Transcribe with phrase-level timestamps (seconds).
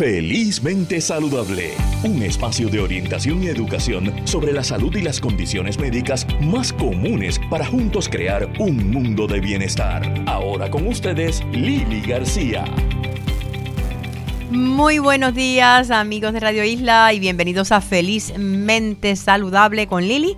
[0.00, 1.72] Felizmente Saludable,
[2.04, 7.38] un espacio de orientación y educación sobre la salud y las condiciones médicas más comunes
[7.50, 10.24] para juntos crear un mundo de bienestar.
[10.26, 12.64] Ahora con ustedes, Lili García.
[14.50, 20.36] Muy buenos días amigos de Radio Isla y bienvenidos a Felizmente Saludable con Lili.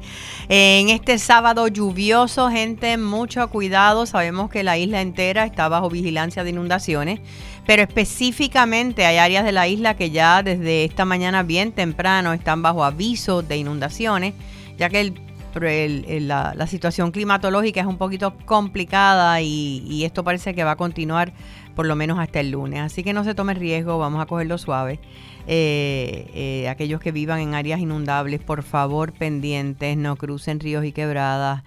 [0.51, 4.05] En este sábado lluvioso, gente, mucho cuidado.
[4.05, 7.21] Sabemos que la isla entera está bajo vigilancia de inundaciones,
[7.67, 12.61] pero específicamente hay áreas de la isla que ya desde esta mañana bien temprano están
[12.61, 14.35] bajo aviso de inundaciones,
[14.77, 15.15] ya que
[15.55, 21.33] la, situación climatológica es un poquito complicada y, y esto parece que va a continuar
[21.75, 22.81] por lo menos hasta el lunes.
[22.81, 25.01] Así que no se tome riesgo, vamos a cogerlo suave.
[25.47, 30.93] Eh, eh, aquellos que vivan en áreas inundables, por favor, pendientes, no crucen ríos y
[30.93, 31.65] quebradas.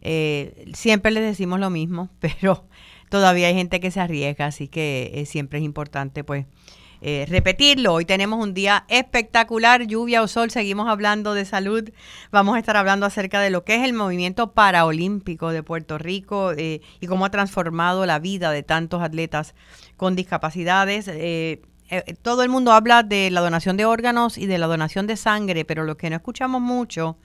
[0.00, 2.64] Eh, siempre les decimos lo mismo, pero
[3.10, 6.46] todavía hay gente que se arriesga, así que siempre es importante pues
[7.00, 7.94] eh, repetirlo.
[7.94, 11.90] Hoy tenemos un día espectacular, lluvia o sol, seguimos hablando de salud.
[12.32, 16.52] Vamos a estar hablando acerca de lo que es el movimiento paraolímpico de Puerto Rico
[16.52, 19.54] eh, y cómo ha transformado la vida de tantos atletas
[19.96, 21.06] con discapacidades.
[21.08, 21.62] Eh,
[22.20, 25.64] todo el mundo habla de la donación de órganos y de la donación de sangre,
[25.64, 27.16] pero lo que no escuchamos mucho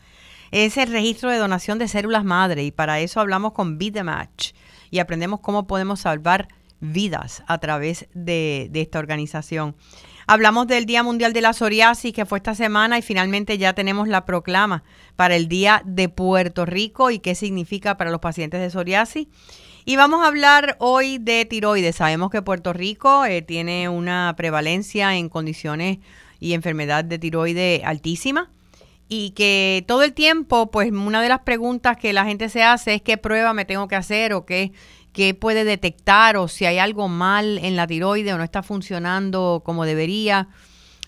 [0.51, 4.03] es el registro de donación de células madre y para eso hablamos con Beat the
[4.03, 4.51] Match
[4.91, 6.47] y aprendemos cómo podemos salvar
[6.83, 9.75] vidas a través de, esta organización.
[10.27, 14.07] Hablamos del Día Mundial de la Psoriasis que fue esta semana y finalmente ya tenemos
[14.07, 14.83] la proclama
[15.15, 19.27] para el Día de Puerto Rico y qué significa para los pacientes de psoriasis.
[19.85, 21.97] Y vamos a hablar hoy de tiroides.
[21.97, 25.99] Sabemos que Puerto Rico eh, tiene una prevalencia en condiciones
[26.39, 28.49] y enfermedad de tiroides altísima
[29.09, 32.95] y que todo el tiempo, pues una de las preguntas que la gente se hace
[32.95, 34.71] es qué prueba me tengo que hacer o qué,
[35.13, 39.61] qué puede detectar o si hay algo mal en la tiroide o no está funcionando
[39.63, 40.47] como debería.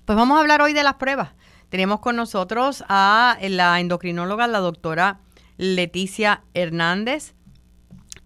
[0.06, 1.34] Pues vamos a hablar hoy de las pruebas.
[1.70, 5.20] Tenemos con nosotros a la endocrinóloga, la doctora
[5.58, 7.34] Leticia Hernández.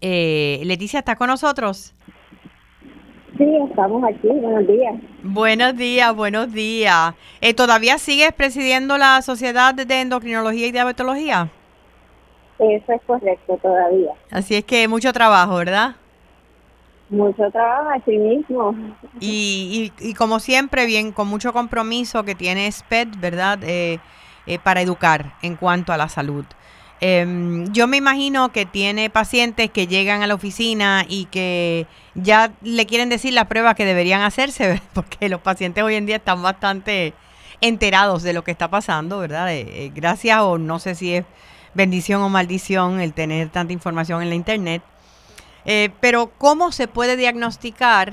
[0.00, 1.94] Eh, Leticia, ¿está con nosotros?
[3.38, 4.28] Sí, estamos aquí.
[4.28, 4.94] Buenos días.
[5.22, 7.14] Buenos días, buenos días.
[7.40, 11.50] Eh, ¿Todavía sigues presidiendo la Sociedad de Endocrinología y Diabetología?
[12.60, 14.12] Eso es correcto todavía.
[14.30, 15.96] Así es que mucho trabajo, ¿verdad?
[17.08, 18.74] Mucho trabajo así mismo.
[19.18, 23.58] Y, y, como siempre, bien, con mucho compromiso que tiene SPED, ¿verdad?
[23.62, 23.98] Eh,
[24.46, 26.44] eh, para educar en cuanto a la salud.
[27.00, 32.52] Em, yo me imagino que tiene pacientes que llegan a la oficina y que ya
[32.60, 36.42] le quieren decir las pruebas que deberían hacerse, porque los pacientes hoy en día están
[36.42, 37.14] bastante
[37.62, 39.52] enterados de lo que está pasando, ¿verdad?
[39.52, 41.24] Eh, gracias o no sé si es
[41.74, 44.82] bendición o maldición el tener tanta información en la internet.
[45.64, 48.12] Eh, pero, ¿cómo se puede diagnosticar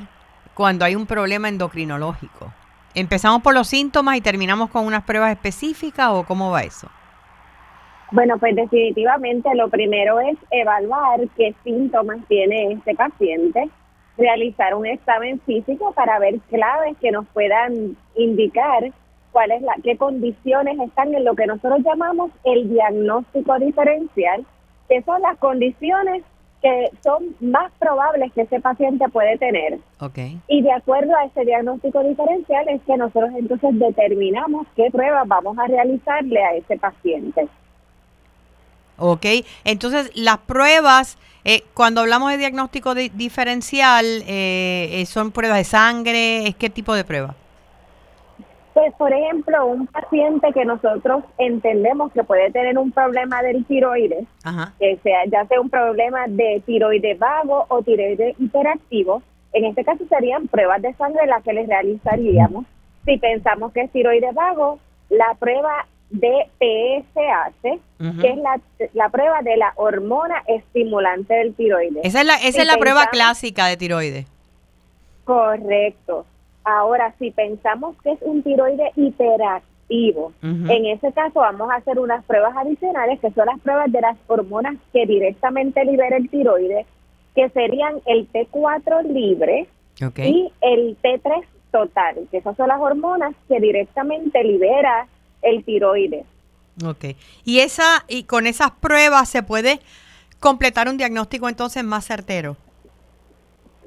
[0.54, 2.54] cuando hay un problema endocrinológico?
[2.94, 6.90] ¿Empezamos por los síntomas y terminamos con unas pruebas específicas o cómo va eso?
[8.12, 13.70] Bueno, pues definitivamente lo primero es evaluar qué síntomas tiene este paciente,
[14.18, 18.92] realizar un examen físico para ver claves que nos puedan indicar
[19.38, 24.44] cuál es la, qué condiciones están en lo que nosotros llamamos el diagnóstico diferencial,
[24.90, 26.24] que son las condiciones
[26.60, 29.78] que son más probables que ese paciente puede tener.
[30.00, 30.40] Okay.
[30.48, 35.56] Y de acuerdo a ese diagnóstico diferencial es que nosotros entonces determinamos qué pruebas vamos
[35.60, 37.48] a realizarle a ese paciente.
[38.98, 39.26] Ok,
[39.66, 46.48] entonces las pruebas, eh, cuando hablamos de diagnóstico diferencial, eh, eh, ¿son pruebas de sangre?
[46.48, 47.36] ¿Es qué tipo de prueba?
[48.78, 54.28] Pues, por ejemplo, un paciente que nosotros entendemos que puede tener un problema del tiroides,
[54.78, 59.24] que sea ya sea un problema de tiroides vago o tiroides hiperactivo,
[59.54, 62.68] en este caso serían pruebas de sangre las que les realizaríamos.
[63.04, 64.78] Si pensamos que es tiroides vago,
[65.10, 67.80] la prueba de PSH,
[68.22, 68.62] que es la,
[68.94, 72.06] la, prueba de la hormona estimulante del tiroides.
[72.06, 74.28] Esa es la, esa es la prueba clásica de tiroides.
[75.24, 76.28] Correcto.
[76.70, 82.26] Ahora, si pensamos que es un tiroide hiperactivo, en ese caso vamos a hacer unas
[82.26, 86.86] pruebas adicionales que son las pruebas de las hormonas que directamente libera el tiroide,
[87.36, 89.70] que serían el T4 libre
[90.18, 95.08] y el T3 total, que esas son las hormonas que directamente libera
[95.44, 96.26] el tiroides.
[96.86, 97.16] Ok.
[97.46, 99.80] Y esa y con esas pruebas se puede
[100.42, 102.58] completar un diagnóstico entonces más certero.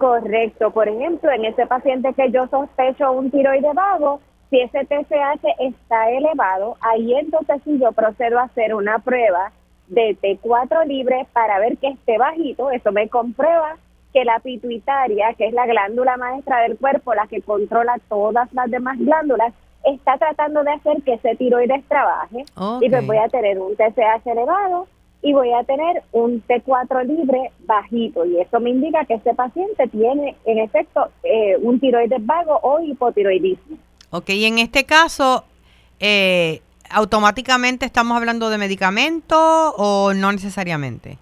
[0.00, 0.70] Correcto.
[0.70, 6.10] Por ejemplo, en ese paciente que yo sospecho un tiroide vago, si ese TSH está
[6.10, 9.52] elevado, ahí entonces sí yo procedo a hacer una prueba
[9.88, 12.70] de T4 libre para ver que esté bajito.
[12.70, 13.76] Eso me comprueba
[14.14, 18.70] que la pituitaria, que es la glándula maestra del cuerpo, la que controla todas las
[18.70, 19.52] demás glándulas,
[19.84, 22.46] está tratando de hacer que ese tiroides trabaje
[22.80, 24.86] y pues voy a tener un TSH elevado
[25.22, 29.86] y voy a tener un T4 libre bajito y eso me indica que este paciente
[29.88, 33.76] tiene en efecto eh, un tiroides vago o hipotiroidismo.
[34.10, 35.44] Ok, y en este caso,
[36.00, 39.36] eh, ¿automáticamente estamos hablando de medicamento
[39.76, 41.18] o no necesariamente?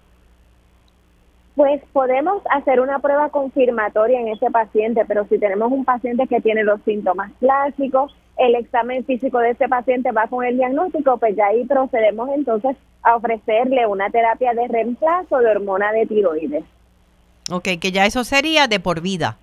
[1.55, 6.39] Pues podemos hacer una prueba confirmatoria en ese paciente, pero si tenemos un paciente que
[6.39, 11.35] tiene los síntomas clásicos, el examen físico de ese paciente va con el diagnóstico, pues
[11.35, 16.63] ya ahí procedemos entonces a ofrecerle una terapia de reemplazo de hormona de tiroides.
[17.51, 19.37] Ok, que ya eso sería de por vida.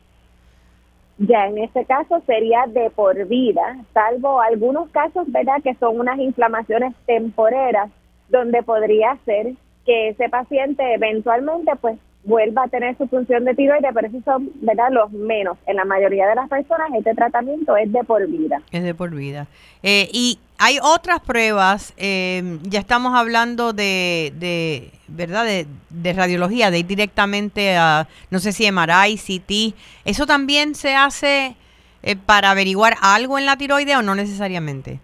[1.19, 6.19] Ya en este caso sería de por vida, salvo algunos casos, ¿verdad?, que son unas
[6.19, 7.91] inflamaciones temporeras,
[8.29, 9.53] donde podría ser
[9.85, 14.51] que ese paciente eventualmente pues vuelva a tener su función de tiroides, pero esos son
[14.57, 14.89] ¿verdad?
[14.91, 15.57] los menos.
[15.67, 18.61] En la mayoría de las personas este tratamiento es de por vida.
[18.73, 19.47] Es de por vida.
[19.83, 25.45] Eh, y hay otras pruebas, eh, ya estamos hablando de, de ¿verdad?
[25.45, 29.77] De, radiología, de ir directamente a, no sé si MRI, CT.
[30.05, 31.57] ¿Eso también se hace
[32.03, 34.99] eh, para averiguar algo en la tiroide o no necesariamente?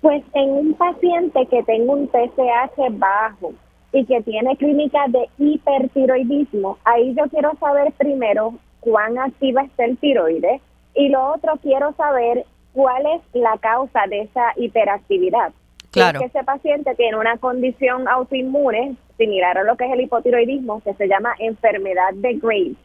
[0.00, 3.52] Pues en un paciente que tenga un TSH bajo,
[3.92, 9.96] y que tiene clínica de hipertiroidismo, ahí yo quiero saber primero cuán activa está el
[9.96, 10.60] tiroides
[10.94, 15.52] y lo otro quiero saber cuál es la causa de esa hiperactividad.
[15.90, 16.20] Claro.
[16.20, 20.92] que ese paciente tiene una condición autoinmune similar a lo que es el hipotiroidismo, que
[20.94, 22.76] se llama enfermedad de Graves,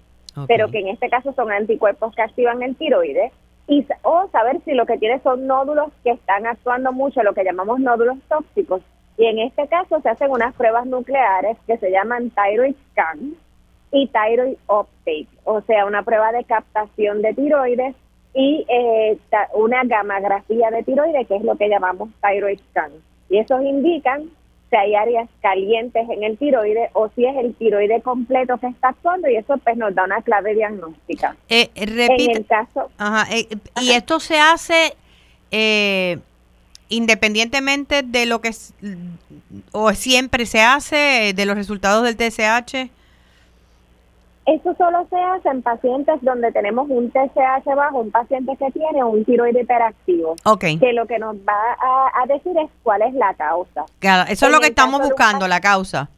[0.47, 3.33] pero que en este caso son anticuerpos que activan el tiroides,
[3.67, 7.43] y, o saber si lo que tiene son nódulos que están actuando mucho, lo que
[7.43, 8.81] llamamos nódulos tóxicos,
[9.23, 13.35] y en este caso se hacen unas pruebas nucleares que se llaman thyroid scan
[13.89, 17.95] y thyroid uptake, o sea, una prueba de captación de tiroides
[18.33, 19.17] y eh,
[19.53, 22.91] una gamografía de tiroides, que es lo que llamamos thyroid scan.
[23.29, 24.23] Y esos indican
[24.69, 28.89] si hay áreas calientes en el tiroides o si es el tiroide completo que está
[28.89, 31.37] actuando y eso pues nos da una clave diagnóstica.
[31.47, 32.89] Eh, repite, en el caso...
[33.31, 33.47] Eh,
[33.81, 34.97] y esto se hace...
[35.49, 36.17] Eh,
[36.93, 38.51] independientemente de lo que
[39.71, 42.89] o siempre se hace de los resultados del TSH?
[44.45, 49.01] Eso solo se hace en pacientes donde tenemos un TSH bajo, un paciente que tiene
[49.03, 50.35] un tiroide hiperactivo.
[50.43, 50.77] Okay.
[50.79, 51.77] Que lo que nos va
[52.13, 53.85] a, decir es cuál es la causa.
[53.99, 56.09] Claro, eso es lo que estamos buscando, la causa.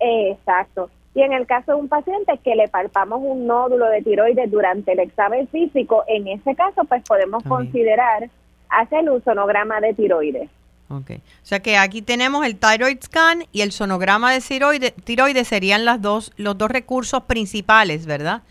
[0.00, 0.90] exacto.
[1.14, 4.92] Y en el caso de un paciente que le palpamos un nódulo de tiroides durante
[4.92, 8.28] el examen físico, en ese caso pues podemos considerar
[8.70, 10.48] hace el sonograma de tiroides.
[10.88, 11.10] Ok.
[11.12, 15.84] O sea que aquí tenemos el thyroid scan y el sonograma de tiroides, tiroides serían
[15.84, 18.42] las dos, los dos recursos principales, ¿verdad?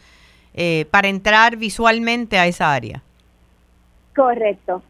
[0.54, 3.02] Eh, para entrar visualmente a esa área.
[4.16, 4.82] Correcto.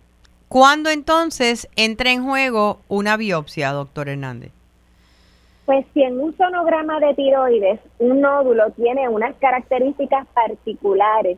[0.48, 4.52] ¿Cuándo entonces entra en juego una biopsia, doctor Hernández?
[5.66, 11.38] Pues si en un sonograma de tiroides un nódulo tiene unas características particulares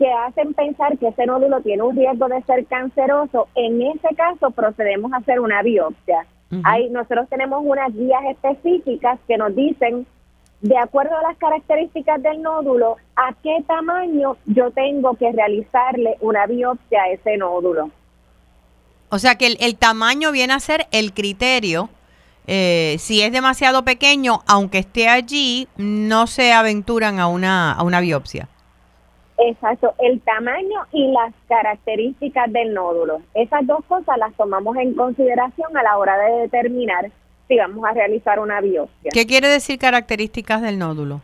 [0.00, 4.50] que hacen pensar que ese nódulo tiene un riesgo de ser canceroso, en ese caso
[4.50, 6.26] procedemos a hacer una biopsia.
[6.64, 10.06] Ahí nosotros tenemos unas guías específicas que nos dicen,
[10.62, 16.46] de acuerdo a las características del nódulo, a qué tamaño yo tengo que realizarle una
[16.46, 17.90] biopsia a ese nódulo.
[19.10, 21.90] O sea que el, tamaño viene a ser el criterio.
[22.46, 28.00] Eh, si es demasiado pequeño, aunque esté allí, no se aventuran a una, a una
[28.00, 28.48] biopsia.
[29.46, 33.22] Exacto, el tamaño y las características del nódulo.
[33.34, 37.10] Esas dos cosas las tomamos en consideración a la hora de determinar
[37.48, 39.10] si vamos a realizar una biopsia.
[39.12, 41.20] ¿Qué quiere decir características del nódulo?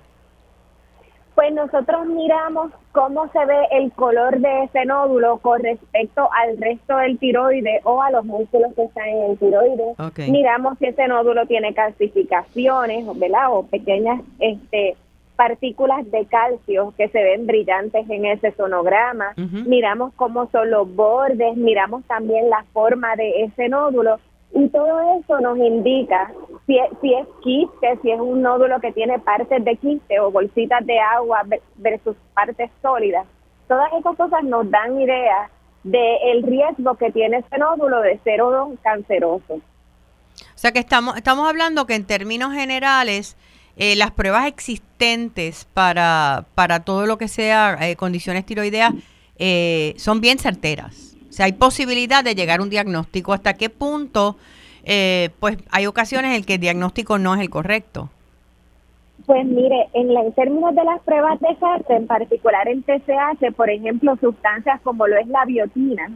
[1.37, 6.97] Pues nosotros miramos cómo se ve el color de ese nódulo con respecto al resto
[6.97, 9.95] del tiroide o a los músculos que están en el tiroide.
[10.29, 13.53] Miramos si ese nódulo tiene calcificaciones, ¿verdad?
[13.53, 14.97] O pequeñas este,
[15.37, 21.57] partículas de calcio que se ven brillantes en ese sonograma, miramos cómo son los bordes,
[21.57, 24.19] miramos también la forma de ese nódulo
[24.53, 26.33] y todo eso nos indica
[26.67, 30.31] si es, si es quiste, si es un nódulo que tiene partes de quiste o
[30.31, 31.43] bolsitas de agua
[31.77, 33.27] versus partes sólidas.
[33.69, 35.51] Todas esas cosas nos dan idea
[35.83, 39.55] del riesgo que tiene ese nódulo de ser o canceroso.
[39.55, 43.37] O sea que estamos, estamos hablando que en términos generales
[43.77, 48.95] eh, las pruebas existentes para, para todo lo que sea eh, condiciones tiroideas
[49.39, 51.15] eh, son bien certeras.
[51.29, 53.35] O sea, hay posibilidad de llegar a un diagnóstico.
[53.35, 54.37] ¿Hasta qué punto?
[55.41, 58.09] pues hay ocasiones en que el diagnóstico no es el correcto.
[59.27, 64.17] Pues mire, en, términos de las pruebas de SARS, en particular el TCH, por ejemplo,
[64.21, 66.13] sustancias como lo es la biotina,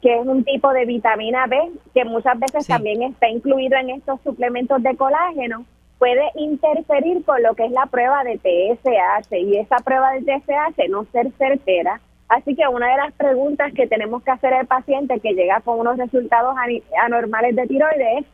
[0.00, 1.58] que es un tipo de vitamina B
[1.92, 5.64] que muchas veces también está incluido en estos suplementos de colágeno,
[5.98, 10.88] puede interferir con lo que es la prueba de TSH y esa prueba de TSH
[10.90, 12.00] no ser certera.
[12.28, 15.78] Así que una de las preguntas que tenemos que hacer al paciente que llega con
[15.78, 16.56] unos resultados
[17.00, 18.24] anormales de tiroides es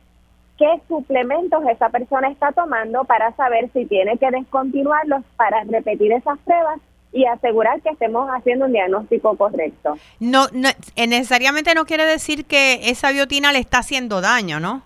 [0.58, 6.38] qué suplementos esa persona está tomando para saber si tiene que descontinuarlos para repetir esas
[6.40, 6.80] pruebas
[7.12, 9.98] y asegurar que estemos haciendo un diagnóstico correcto.
[10.18, 14.82] No, no necesariamente no quiere decir que esa biotina le está haciendo daño, ¿no?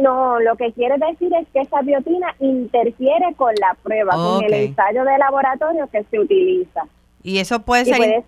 [0.00, 4.52] No, lo que quiere decir es que esa biotina interfiere con la prueba, con el
[4.52, 6.82] ensayo de laboratorio que se utiliza.
[7.22, 8.24] Y eso puede ser...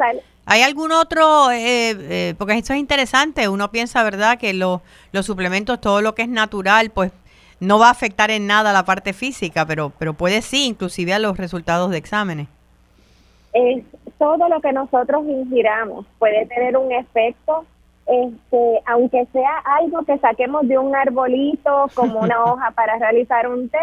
[0.49, 4.81] ¿Hay algún otro, eh, eh, porque esto es interesante, uno piensa, ¿verdad?, que los
[5.23, 7.11] suplementos, todo lo que es natural, pues
[7.59, 11.19] no va a afectar en nada la parte física, pero, pero puede sí, inclusive a
[11.19, 12.47] los resultados de exámenes.
[13.53, 13.83] Es
[14.19, 17.65] todo lo que nosotros ingiramos puede tener un efecto,
[18.07, 23.69] este, aunque sea algo que saquemos de un arbolito como una hoja para realizar un
[23.69, 23.79] té,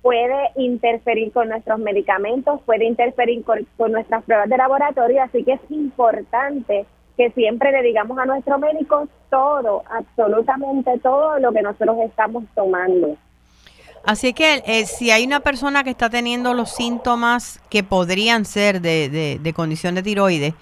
[0.00, 5.60] puede interferir con nuestros medicamentos, puede interferir con, nuestras pruebas de laboratorio, así que es
[5.70, 6.84] importante
[7.16, 13.16] que siempre le digamos a nuestro médico todo, absolutamente todo lo que nosotros estamos tomando.
[14.04, 18.82] Así que eh, si hay una persona que está teniendo los síntomas que podrían ser
[18.82, 20.54] de, de condición de tiroides,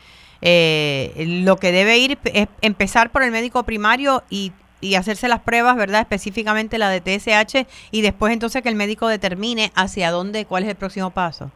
[0.43, 1.13] eh,
[1.45, 5.77] lo que debe ir es empezar por el médico primario y y hacerse las pruebas,
[5.77, 6.03] ¿verdad?
[6.03, 10.69] Específicamente la de TSH y después entonces que el médico determine hacia dónde, cuál es
[10.69, 11.51] el próximo paso.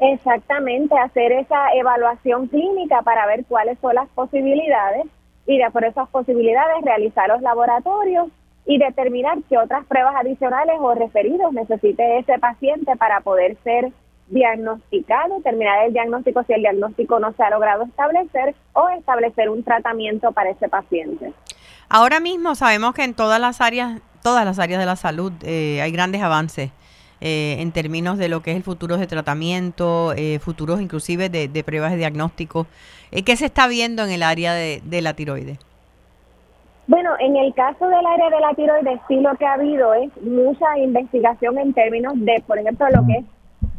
[0.00, 5.06] Exactamente, hacer esa evaluación clínica para ver cuáles son las posibilidades
[5.44, 8.28] y de por esas posibilidades realizar los laboratorios
[8.64, 13.90] y determinar qué otras pruebas adicionales o referidos necesite ese paciente para poder ser
[14.30, 19.62] diagnosticado, terminar el diagnóstico si el diagnóstico no se ha logrado establecer o establecer un
[19.62, 21.32] tratamiento para ese paciente.
[21.88, 25.80] Ahora mismo sabemos que en todas las áreas, todas las áreas de la salud eh,
[25.80, 26.70] hay grandes avances
[27.20, 31.64] eh, en términos de lo que es el futuro de tratamiento, eh, futuros inclusive de,
[31.64, 32.66] pruebas de diagnóstico.
[33.24, 35.58] ¿Qué se está viendo en el área de, la tiroides?
[36.86, 40.10] Bueno, en el caso del área de la tiroides, sí lo que ha habido es
[40.22, 43.24] mucha investigación en términos de, por ejemplo, lo que es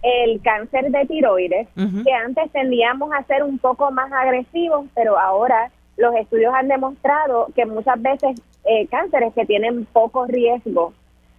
[0.01, 5.71] el cáncer de tiroides, que antes tendíamos a ser un poco más agresivos, pero ahora
[5.97, 10.93] los estudios han demostrado que muchas veces eh, cánceres que tienen poco riesgo,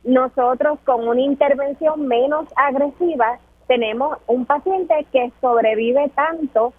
[0.05, 6.73] nosotros con una intervención menos agresiva tenemos un paciente que sobrevive tanto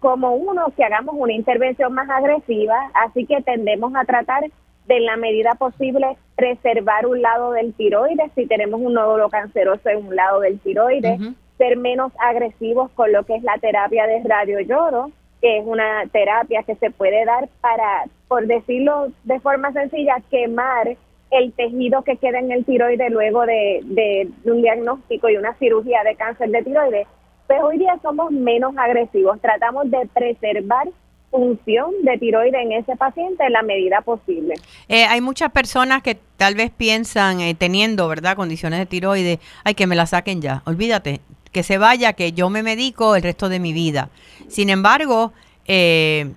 [0.00, 4.44] como uno que hagamos una intervención más agresiva, así que tendemos a tratar
[4.86, 9.88] de en la medida posible preservar un lado del tiroides, si tenemos un nódulo canceroso
[9.88, 11.20] en un lado del tiroides,
[11.58, 15.10] ser menos agresivos con lo que es la terapia de radioyodo,
[15.40, 20.96] que es una terapia que se puede dar para, por decirlo de forma sencilla, quemar
[21.30, 26.02] el tejido que queda en el tiroides luego de, de, un diagnóstico y una cirugía
[26.04, 27.08] de cáncer de tiroides.
[27.46, 30.88] Pues hoy día somos menos agresivos, tratamos de preservar
[31.32, 34.54] función de tiroides en ese paciente en la medida posible.
[34.88, 39.74] Eh, hay muchas personas que tal vez piensan, eh, teniendo, ¿verdad?, condiciones de tiroides, ay,
[39.74, 40.62] que me la saquen ya.
[40.66, 41.20] Olvídate,
[41.50, 44.10] que se vaya, que yo me medico el resto de mi vida.
[44.48, 45.32] Sin embargo,
[45.66, 46.30] eh,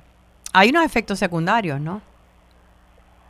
[0.54, 2.02] hay unos efectos secundarios, ¿no?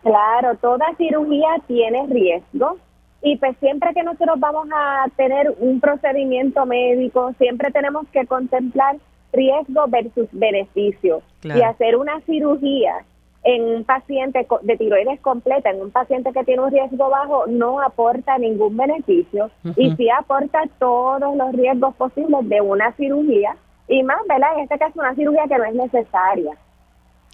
[0.04, 2.78] Claro, toda cirugía tiene riesgo
[3.24, 8.98] y pues siempre que nosotros vamos a tener un procedimiento médico, siempre tenemos que contemplar
[9.36, 11.22] riesgo versus beneficio.
[11.44, 13.06] Y hacer una cirugía
[13.44, 17.80] en un paciente de tiroides completa, en un paciente que tiene un riesgo bajo, no
[17.80, 19.52] aporta ningún beneficio.
[19.76, 23.56] Y sí aporta todos los riesgos posibles de una cirugía.
[23.88, 24.50] Y más, ¿verdad?
[24.58, 26.58] En este caso, una cirugía que no es necesaria.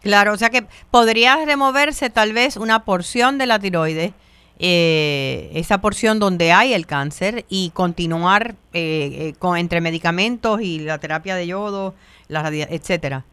[0.02, 4.14] Claro, o sea que podría removerse tal vez una porción de la tiroides,
[4.60, 10.80] eh, esa porción donde hay el cáncer y continuar eh, eh, con entre medicamentos y
[10.80, 11.94] la terapia de yodo,
[12.28, 13.24] la etcétera.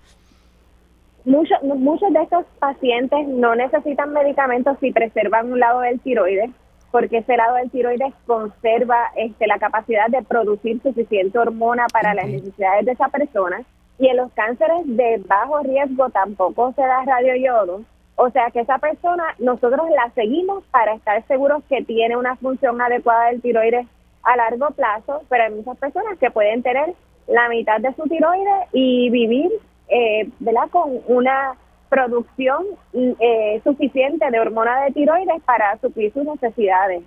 [1.24, 6.50] Muchos, muchos de estos pacientes no necesitan medicamentos si preservan un lado del tiroides,
[6.90, 12.26] porque ese lado del tiroides conserva este, la capacidad de producir suficiente hormona para las
[12.26, 13.62] necesidades de esa persona.
[13.98, 17.82] Y en los cánceres de bajo riesgo tampoco se da radioyodo.
[18.20, 22.82] O sea que esa persona nosotros la seguimos para estar seguros que tiene una función
[22.82, 23.86] adecuada del tiroides
[24.24, 26.94] a largo plazo, pero hay muchas personas que pueden tener
[27.28, 29.48] la mitad de su tiroides y vivir
[29.88, 30.68] eh, ¿verdad?
[30.70, 31.54] con una
[31.88, 37.04] producción eh, suficiente de hormona de tiroides para suplir sus necesidades.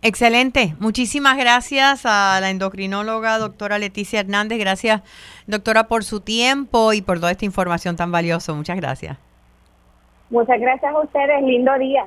[0.00, 0.76] Excelente.
[0.78, 4.60] Muchísimas gracias a la endocrinóloga doctora Leticia Hernández.
[4.60, 5.02] Gracias,
[5.48, 8.52] doctora, por su tiempo y por toda esta información tan valiosa.
[8.52, 9.18] Muchas gracias.
[10.30, 11.42] Muchas gracias a ustedes.
[11.42, 12.06] Lindo día.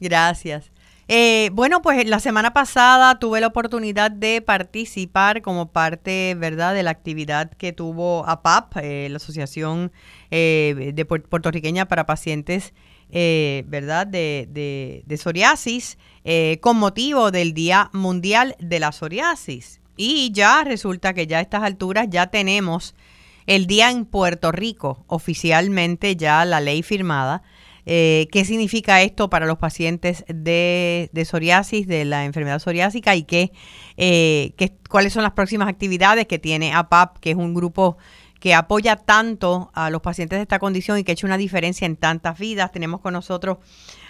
[0.00, 0.70] Gracias.
[1.06, 6.82] Eh, bueno, pues la semana pasada tuve la oportunidad de participar como parte, ¿verdad?, de
[6.82, 9.92] la actividad que tuvo APAP, eh, la Asociación
[10.30, 12.72] eh, de Puertorriqueña para Pacientes,
[13.10, 15.98] ¿verdad?, de, de psoriasis,
[16.60, 19.80] con motivo del Día Mundial de la Psoriasis.
[19.96, 22.96] Y ya resulta que ya a estas alturas ya tenemos
[23.46, 27.42] el día en Puerto Rico, oficialmente ya la ley firmada
[27.86, 33.52] eh, qué significa esto para los pacientes de, psoriasis, de la enfermedad psoriásica y qué,
[33.96, 37.98] eh, qué, cuáles son las próximas actividades que tiene APAP, que es un grupo
[38.40, 41.86] que apoya tanto a los pacientes de esta condición y que ha hecho una diferencia
[41.86, 42.72] en tantas vidas.
[42.72, 43.58] Tenemos con nosotros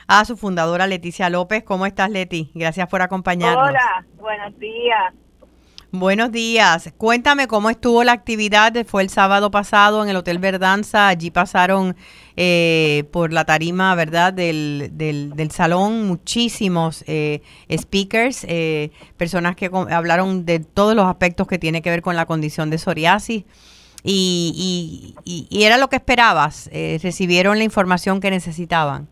[0.07, 1.65] a su fundadora Leticia López.
[1.65, 2.51] ¿Cómo estás, Leti?
[2.55, 3.69] Gracias por acompañarnos.
[3.69, 5.15] Hola, buenos días.
[5.97, 6.93] Buenos días.
[6.99, 8.73] Cuéntame cómo estuvo la actividad.
[8.85, 11.07] Fue el sábado pasado en el Hotel Verdanza.
[11.07, 11.95] Allí pasaron
[12.37, 20.45] eh, por la tarima, ¿verdad?, del, del, salón muchísimos eh, speakers, eh, personas que hablaron
[20.45, 23.45] de todos los aspectos que tiene que ver con la condición de psoriasis.
[24.03, 26.69] Y, y, y era lo que esperabas.
[26.73, 29.07] ¿Recibieron la información que necesitaban?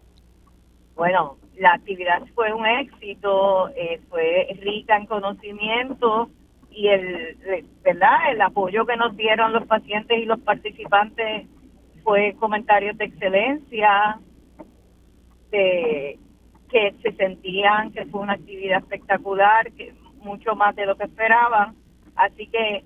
[0.97, 3.71] Bueno, la actividad fue un éxito,
[4.11, 6.29] fue rica en conocimiento
[6.75, 7.37] y el,
[7.83, 8.33] ¿verdad?
[8.33, 11.47] el apoyo que nos dieron los pacientes y los participantes
[12.03, 14.19] fue comentarios de excelencia,
[15.51, 16.19] de
[16.71, 21.77] que se sentían que fue una actividad espectacular, que mucho más de lo que esperaban.
[22.17, 22.85] Así que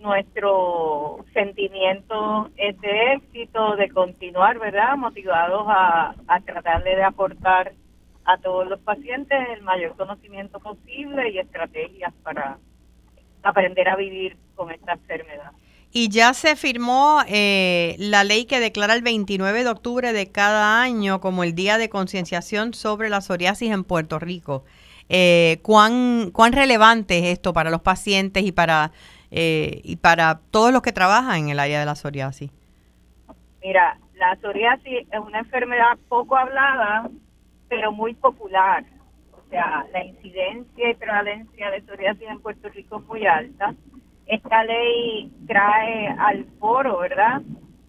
[0.00, 4.96] nuestro sentimiento es de éxito, de continuar, ¿verdad?
[4.96, 7.72] Motivados a, a tratarle de aportar
[8.24, 12.58] a todos los pacientes el mayor conocimiento posible y estrategias para
[13.46, 15.52] aprender a vivir con esta enfermedad.
[15.92, 20.82] Y ya se firmó eh, la ley que declara el 29 de octubre de cada
[20.82, 24.64] año como el Día de Concienciación sobre la Psoriasis en Puerto Rico.
[25.08, 28.90] Eh, ¿cuán, ¿Cuán relevante es esto para los pacientes y para,
[29.30, 32.50] eh, y para todos los que trabajan en el área de la psoriasis?
[33.62, 37.08] Mira, la psoriasis es una enfermedad poco hablada,
[37.68, 38.84] pero muy popular
[39.48, 43.74] sea, la incidencia y prevalencia de psoriasis en Puerto Rico es muy alta.
[44.26, 47.42] Esta ley trae al foro, ¿verdad?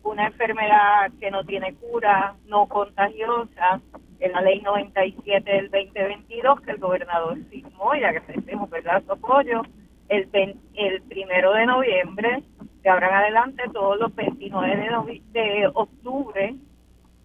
[0.03, 3.81] Una enfermedad que no tiene cura, no contagiosa,
[4.19, 9.61] en la ley 97 del 2022 que el gobernador firmó y agradecemos, ¿verdad?, su apoyo.
[10.09, 10.29] El,
[10.75, 12.43] el primero de noviembre,
[12.81, 16.55] de ahora en adelante, todos los 29 de, de octubre,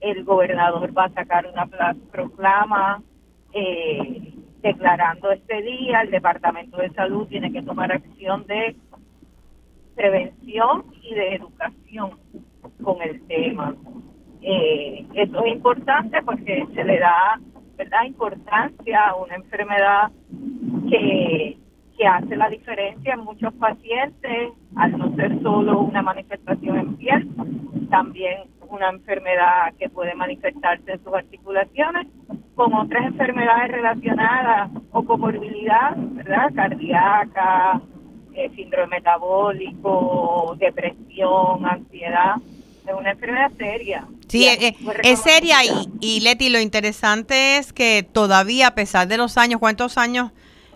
[0.01, 1.67] el gobernador va a sacar una
[2.11, 3.01] proclama
[3.53, 8.77] eh, declarando este día, el Departamento de Salud tiene que tomar acción de
[9.95, 12.11] prevención y de educación
[12.83, 13.75] con el tema.
[14.41, 17.41] Eh, esto es importante porque se le da
[18.07, 20.11] importancia a una enfermedad
[20.89, 21.59] que,
[21.97, 27.29] que hace la diferencia en muchos pacientes, al no ser solo una manifestación en piel,
[27.91, 32.07] también una enfermedad que puede manifestarse en sus articulaciones
[32.55, 36.53] con otras enfermedades relacionadas o comorbilidad, ¿verdad?
[36.55, 37.81] Cardíaca,
[38.35, 42.37] eh, síndrome metabólico, depresión, ansiedad.
[42.87, 44.07] Es una enfermedad seria.
[44.29, 49.17] Sí, es, es seria y, y Leti, lo interesante es que todavía, a pesar de
[49.17, 50.33] los años, ¿cuántos años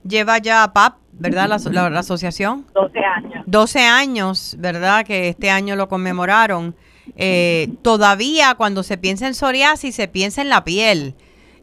[0.07, 2.67] lleva ya PAP, verdad, la, la, asociación?
[2.75, 3.45] 12 años.
[3.47, 5.05] 12 años, ¿verdad?
[5.05, 6.77] Que este año lo conmemoraron.
[7.17, 11.15] Eh, todavía cuando se piensa en psoriasis se piensa en la piel.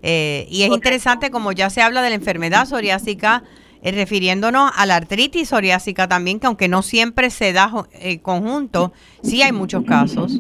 [0.04, 3.44] Eh, y es interesante como ya se habla de la enfermedad psoriásica,
[3.82, 8.94] eh, refiriéndonos a la artritis psoriásica también, que aunque no siempre se da en conjunto,
[9.24, 10.40] sí hay muchos casos.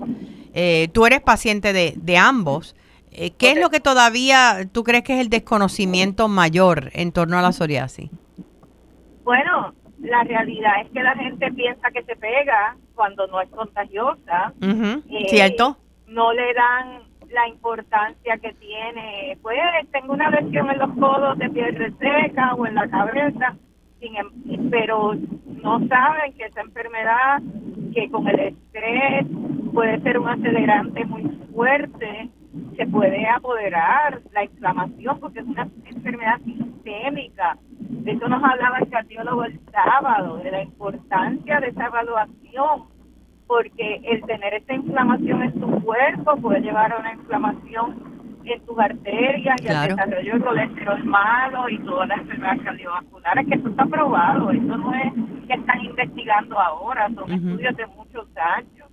[0.92, 2.76] tú eres paciente de, de ambos.
[3.10, 7.42] ¿Qué es lo que todavía tú crees que es el desconocimiento mayor en torno a
[7.42, 8.10] la psoriasis?
[9.24, 9.74] Bueno,
[10.04, 14.54] la realidad es que la gente piensa que se pega cuando no es contagiosa.
[15.30, 15.78] ¿Cierto?
[16.08, 19.38] No le dan la importancia que tiene.
[19.42, 19.60] Pues
[19.92, 23.56] tengo una lesión en los codos de piel reseca o en la cabeza,
[24.00, 25.16] sin, em, pero
[25.64, 27.42] no saben que esa enfermedad,
[27.94, 29.26] que con el estrés
[29.74, 32.30] puede ser un acelerante muy fuerte,
[32.78, 37.58] se puede apoderar la inflamación porque es una enfermedad sistémica.
[37.80, 42.93] De eso nos hablaba el cardiólogo el sábado, de la importancia de esa evaluación
[43.48, 48.14] porque el tener esta inflamación en tu cuerpo puede llevar a una inflamación
[48.46, 53.56] en tus arterias y al desarrollo del colesterol malo y todas las enfermedades cardiovasculares, que
[53.56, 55.14] eso está probado, eso no es
[55.48, 58.90] que están investigando ahora, son estudios de muchos años.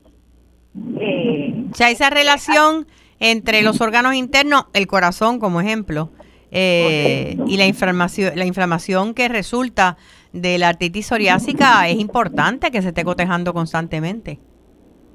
[1.01, 2.87] Eh, o sea, esa relación
[3.19, 6.11] entre los órganos internos, el corazón como ejemplo,
[6.53, 9.97] eh, y la inflamación, la inflamación que resulta
[10.33, 14.39] de la artritis psoriásica es importante que se esté cotejando constantemente.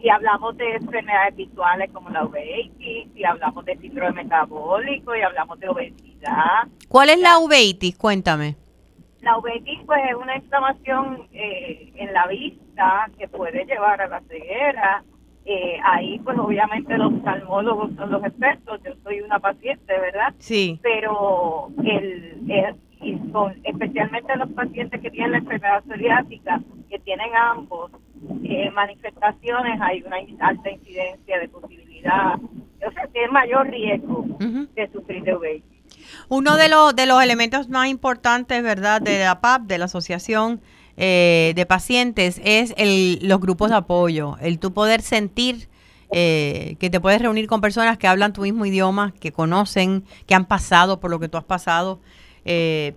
[0.02, 5.60] Si hablamos de enfermedades visuales como la uveitis, si hablamos de síndrome metabólico y hablamos
[5.60, 6.68] de obesidad.
[6.88, 7.98] ¿Cuál es la uveitis?
[7.98, 8.56] Cuéntame.
[9.22, 14.22] La uveitis pues es una inflamación eh, en la vista que puede llevar a la
[14.22, 15.04] ceguera.
[15.46, 20.34] Eh, ahí pues obviamente los oftalmólogos son los expertos, yo soy una paciente, ¿verdad?
[20.40, 20.80] Sí.
[20.84, 22.76] Pero el, el
[23.64, 27.92] especialmente los pacientes que tienen la enfermedad psoriásica, que tienen ambos
[28.44, 35.24] eh, manifestaciones, hay una alta incidencia de posibilidad, o sea, tiene mayor riesgo de sufrir
[35.24, 35.76] de uveitis.
[36.30, 40.62] Uno de los, de los elementos más importantes, ¿verdad?, de la PAP, de la Asociación
[40.98, 45.68] eh, de Pacientes, es el, los grupos de apoyo, el tú poder sentir
[46.12, 50.36] eh, que te puedes reunir con personas que hablan tu mismo idioma, que conocen, que
[50.36, 52.00] han pasado por lo que tú has pasado
[52.46, 52.94] eh,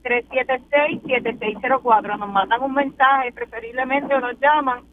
[0.04, 2.18] 787-376-7604.
[2.18, 4.84] Nos mandan un mensaje, preferiblemente, o nos llaman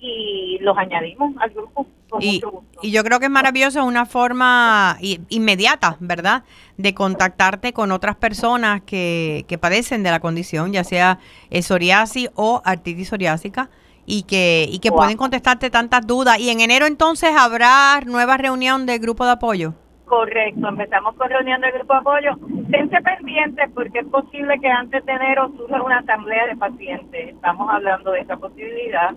[0.00, 2.78] y los añadimos al grupo con y, mucho gusto.
[2.82, 4.96] Y yo creo que es maravilloso, una forma
[5.28, 6.44] inmediata, ¿verdad?,
[6.76, 11.18] de contactarte con otras personas que, que padecen de la condición, ya sea
[11.50, 13.70] psoriasis o artritis psoriásica,
[14.10, 16.38] y que, y que pueden contestarte tantas dudas.
[16.38, 19.74] Y en enero entonces habrá nueva reunión del grupo de apoyo.
[20.08, 22.30] Correcto, empezamos con reunión del grupo de apoyo.
[22.70, 27.28] Tense pendientes porque es posible que antes de enero surja una asamblea de pacientes.
[27.28, 29.14] Estamos hablando de esa posibilidad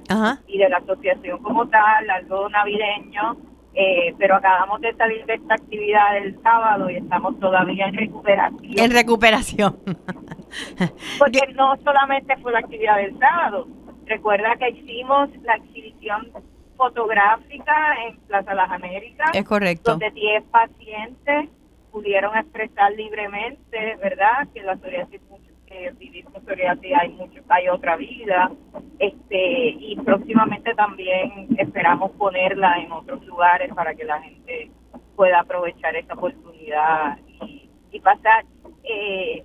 [0.48, 3.38] y de la asociación como tal, algo navideño,
[3.74, 8.80] eh, pero acabamos de salir de esta actividad el sábado y estamos todavía en recuperación.
[8.80, 9.78] En recuperación.
[11.20, 13.66] porque no solamente fue la actividad del sábado.
[14.06, 16.32] Recuerda que hicimos la exhibición
[16.82, 17.76] fotográfica
[18.08, 19.30] en Plaza Las Américas.
[19.36, 19.92] Es correcto.
[19.92, 21.50] Donde 10 pacientes
[21.92, 24.48] pudieron expresar libremente, ¿verdad?
[24.52, 25.22] Que la psoriasis,
[25.68, 28.52] que vivir con psoriasis hay mucho, hay otra vida.
[28.98, 34.72] Este, y próximamente también esperamos ponerla en otros lugares para que la gente
[35.16, 38.44] pueda aprovechar esta oportunidad y, y pasar.
[38.84, 39.44] Eh,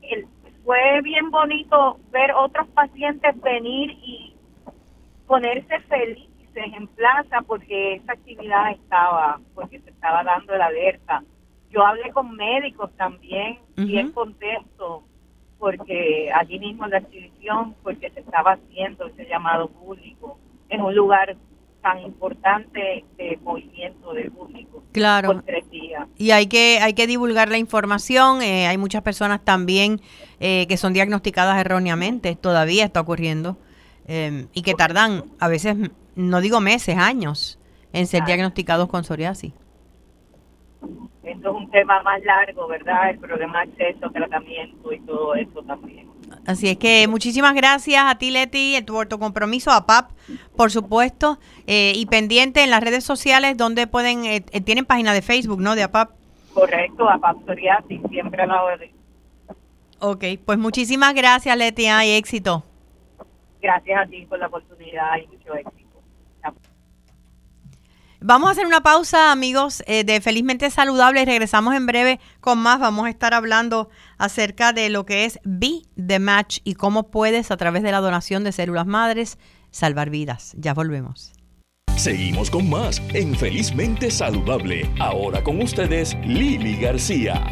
[0.00, 0.26] el,
[0.64, 4.34] fue bien bonito ver otros pacientes venir y
[5.26, 11.22] ponerse feliz en plaza porque esa actividad estaba, porque se estaba dando la alerta.
[11.70, 15.02] Yo hablé con médicos también, bien contento,
[15.58, 20.38] porque allí mismo en la exhibición, porque se estaba haciendo ese llamado público
[20.68, 21.36] en un lugar
[21.82, 24.82] tan importante de movimiento del público.
[24.92, 25.42] Claro.
[26.16, 28.40] Y hay que hay que divulgar la información.
[28.40, 30.00] Eh, hay muchas personas también
[30.40, 32.36] eh, que son diagnosticadas erróneamente.
[32.36, 33.58] Todavía está ocurriendo.
[34.06, 35.76] Eh, y que tardan a veces
[36.16, 37.58] no digo meses, años,
[37.92, 39.52] en ser diagnosticados con psoriasis.
[41.22, 43.10] Esto es un tema más largo, ¿verdad?
[43.10, 46.08] El problema de acceso, tratamiento y todo eso también.
[46.46, 50.10] Así es que muchísimas gracias a ti, Leti, por tu compromiso, a PAP,
[50.56, 55.14] por supuesto, eh, y pendiente en las redes sociales donde pueden, eh, eh, tienen página
[55.14, 55.74] de Facebook, ¿no?
[55.74, 56.10] De APAP.
[56.52, 58.90] Correcto, APAP Psoriasis, siempre a la orden.
[60.00, 62.64] Ok, pues muchísimas gracias, Leti, y éxito.
[63.62, 65.83] Gracias a ti por la oportunidad y mucho éxito.
[68.26, 71.26] Vamos a hacer una pausa, amigos, eh, de Felizmente Saludable.
[71.26, 72.80] Regresamos en breve con más.
[72.80, 77.50] Vamos a estar hablando acerca de lo que es Be the Match y cómo puedes,
[77.50, 79.36] a través de la donación de células madres,
[79.70, 80.54] salvar vidas.
[80.56, 81.34] Ya volvemos.
[81.96, 84.90] Seguimos con más en Felizmente Saludable.
[85.00, 87.44] Ahora con ustedes, Lili García.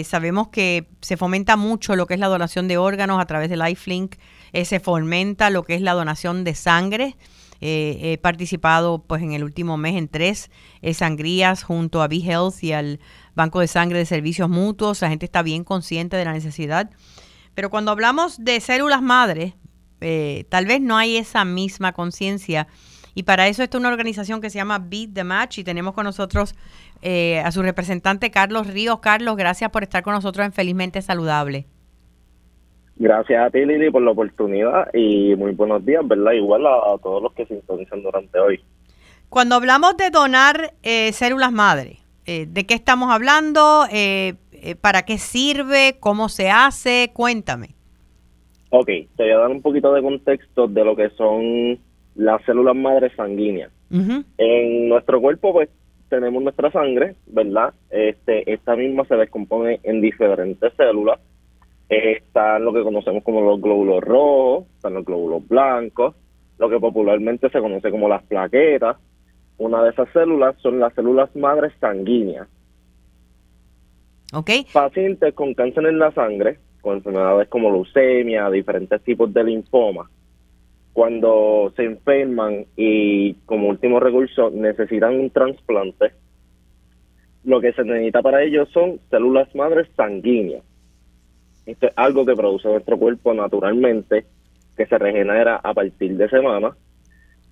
[0.04, 3.58] sabemos que se fomenta mucho lo que es la donación de órganos a través de
[3.58, 4.16] LifeLink,
[4.64, 7.16] se fomenta lo que es la donación de sangre.
[7.62, 12.64] Eh, he participado pues en el último mes en tres eh, sangrías junto a B-Health
[12.64, 13.00] y al
[13.34, 15.02] Banco de Sangre de Servicios Mutuos.
[15.02, 16.90] La gente está bien consciente de la necesidad.
[17.54, 19.54] Pero cuando hablamos de células madres,
[20.02, 22.68] eh, tal vez no hay esa misma conciencia.
[23.14, 26.04] Y para eso está una organización que se llama Beat the Match y tenemos con
[26.04, 26.54] nosotros
[27.44, 29.00] a su representante Carlos Ríos.
[29.00, 31.68] Carlos, gracias por estar con nosotros en Felizmente Saludable.
[32.98, 36.32] Gracias a ti, Lili, por la oportunidad y muy buenos días, ¿verdad?
[36.32, 38.62] Igual a, todos los que sintonizan durante hoy.
[39.30, 43.86] Cuando hablamos de donar eh, células madre, eh, ¿de qué estamos hablando?
[43.92, 44.36] Eh,
[44.80, 45.98] ¿Para qué sirve?
[46.00, 47.12] ¿Cómo se hace?
[47.14, 47.76] Cuéntame.
[48.70, 51.78] Ok, te voy a dar un poquito de contexto de lo que son
[52.16, 53.72] las células madres sanguíneas.
[54.38, 55.70] En nuestro cuerpo, pues,
[56.10, 57.74] tenemos nuestra sangre, ¿verdad?
[57.90, 61.20] Este, esta misma se descompone en diferentes células
[61.98, 66.16] están lo que conocemos como los glóbulos rojos, están los glóbulos blancos,
[66.58, 68.98] lo que popularmente se conoce como las plaquetas.
[69.58, 72.48] Una de esas células son las células madres sanguíneas.
[74.34, 74.66] Okay.
[74.74, 80.10] Pacientes con cáncer en la sangre, con enfermedades como leucemia, diferentes tipos de linfoma,
[80.94, 86.12] cuando se enferman y como último recurso necesitan un trasplante,
[87.44, 90.64] lo que se necesita para ellos son células madres sanguíneas.
[91.66, 94.26] Esto es algo que produce nuestro cuerpo naturalmente,
[94.76, 96.76] que se regenera a partir de semanas,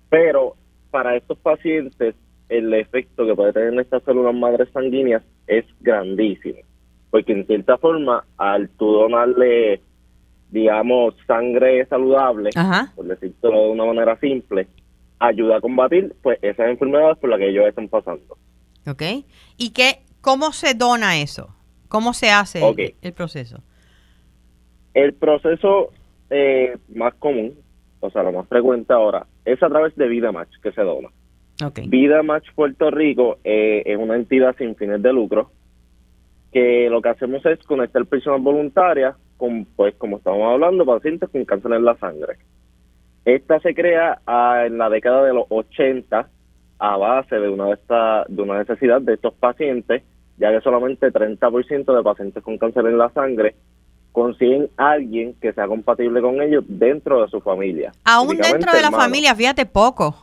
[0.08, 0.54] pero
[0.90, 2.14] para estos pacientes
[2.48, 6.58] el efecto que puede tener estas células madres sanguíneas es grandísimo,
[7.10, 9.80] porque en cierta forma al tú donarle,
[10.50, 12.50] digamos, sangre saludable,
[12.94, 14.68] por decirlo de una manera simple,
[15.18, 18.36] ayuda a combatir pues esas enfermedades por las que ellos están pasando.
[18.86, 19.02] Ok.
[19.56, 21.54] ¿Y qué, cómo se dona eso?
[21.88, 22.60] ¿Cómo se hace
[23.02, 23.62] el proceso?
[24.94, 25.90] El proceso
[26.30, 27.54] eh, más común,
[28.00, 31.08] o sea, lo más frecuente ahora, es a través de Vida Match que se dona.
[31.86, 35.50] Vida Match Puerto Rico eh, es una entidad sin fines de lucro
[36.52, 41.44] que lo que hacemos es conectar personas voluntarias con, pues, como estamos hablando, pacientes con
[41.44, 42.36] cáncer en la sangre.
[43.24, 46.28] Esta se crea ah, en la década de los 80
[46.78, 50.02] a base de una, de, esta, de una necesidad de estos pacientes,
[50.36, 53.54] ya que solamente 30% de pacientes con cáncer en la sangre
[54.14, 57.90] consiguen alguien que sea compatible con ellos dentro de su familia.
[58.04, 60.14] Aún dentro de la familia, fíjate poco.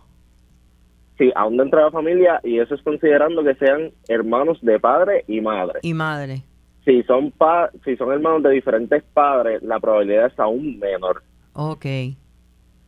[1.17, 5.25] Sí, aún dentro de la familia y eso es considerando que sean hermanos de padre
[5.27, 5.79] y madre.
[5.81, 6.41] Y madre.
[6.85, 11.21] Si son pa si son hermanos de diferentes padres, la probabilidad es aún menor.
[11.51, 11.85] Ok.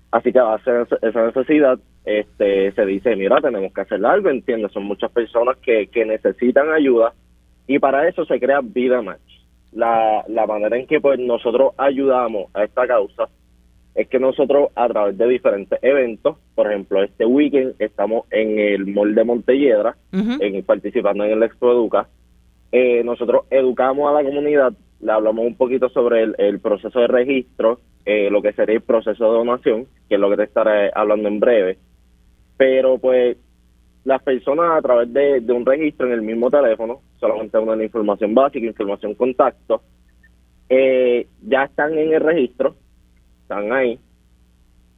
[0.10, 4.72] Así que a ser esa necesidad, este, se dice, mira, tenemos que hacer algo, entiendes,
[4.72, 7.13] son muchas personas que, que necesitan ayuda
[7.68, 9.33] y para eso se crea Vida Match
[9.76, 13.28] la, la manera en que pues nosotros ayudamos a esta causa
[13.96, 18.88] es que nosotros a través de diferentes eventos, por ejemplo, este weekend estamos en el
[18.88, 22.08] Mall de Montelledra, en, participando en el Expo Educa,
[22.72, 27.80] eh, nosotros educamos a la comunidad, le hablamos un poquito sobre el, proceso de registro,
[28.04, 31.28] eh, lo que sería el proceso de donación, que es lo que te estaré hablando
[31.28, 31.78] en breve.
[32.58, 33.38] Pero pues
[34.06, 38.66] las personas a través de, un registro en el mismo teléfono, solamente una información básica,
[38.66, 39.82] información contacto,
[40.70, 42.76] eh, ya están en el registro,
[43.42, 44.00] están ahí.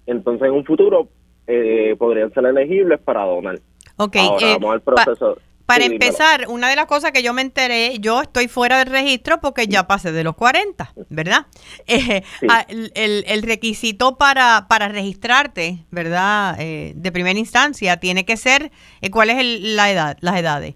[0.06, 1.10] Entonces en un futuro
[1.48, 3.60] eh, podrían ser elegibles para donar.
[3.98, 5.38] Ok, Ahora, vamos al proceso.
[5.66, 9.42] Para empezar, una de las cosas que yo me enteré, yo estoy fuera del registro
[9.42, 11.48] porque ya pasé de los 40, ¿verdad?
[11.88, 16.56] Eh, ah, el, requisito para, para registrarte, ¿verdad?
[16.60, 20.76] Eh, de primera instancia, tiene que ser, eh, ¿cuál es la edad, las edades?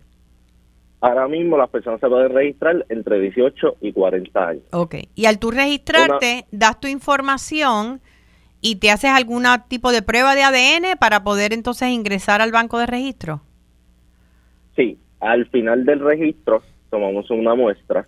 [1.01, 4.63] Ahora mismo las personas se pueden registrar entre 18 y 40 años.
[4.71, 8.01] Ok, y al tú registrarte, das tu información
[8.61, 12.77] y te haces algún tipo de prueba de ADN para poder entonces ingresar al banco
[12.79, 13.41] de registro.
[14.75, 18.07] Sí, al final del registro tomamos una muestra.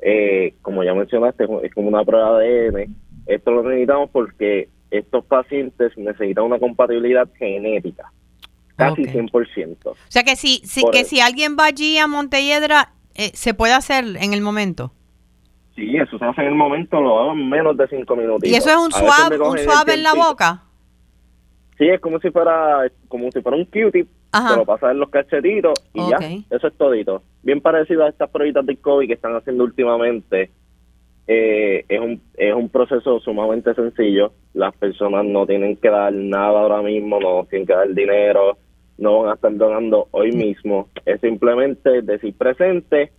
[0.00, 2.96] Eh, como ya mencionaste, es como una prueba de ADN.
[3.26, 8.12] Esto lo necesitamos porque estos pacientes necesitan una compatibilidad genética,
[8.76, 9.76] casi 100%.
[9.84, 14.04] O sea que si, que si alguien va allí a Montelledra, eh, ¿se puede hacer
[14.20, 14.92] en el momento?
[15.74, 18.48] Sí, eso se hace en el momento, lo hago en menos de cinco minutos.
[18.48, 20.62] ¿Y eso es un suave, un suave en la boca?
[21.78, 25.08] Sí, es como si fuera como si fuera un Q-tip, se lo pasa en los
[25.08, 26.18] cachetitos y ya,
[26.50, 27.22] eso es todito.
[27.42, 30.50] Bien parecido a estas pruebas de COVID que están haciendo últimamente.
[31.26, 34.32] Eh, es, un, es un proceso sumamente sencillo.
[34.54, 38.58] Las personas no tienen que dar nada ahora mismo, no tienen que dar dinero,
[38.98, 40.88] no van a estar donando hoy mismo.
[41.06, 43.12] Es simplemente decir presente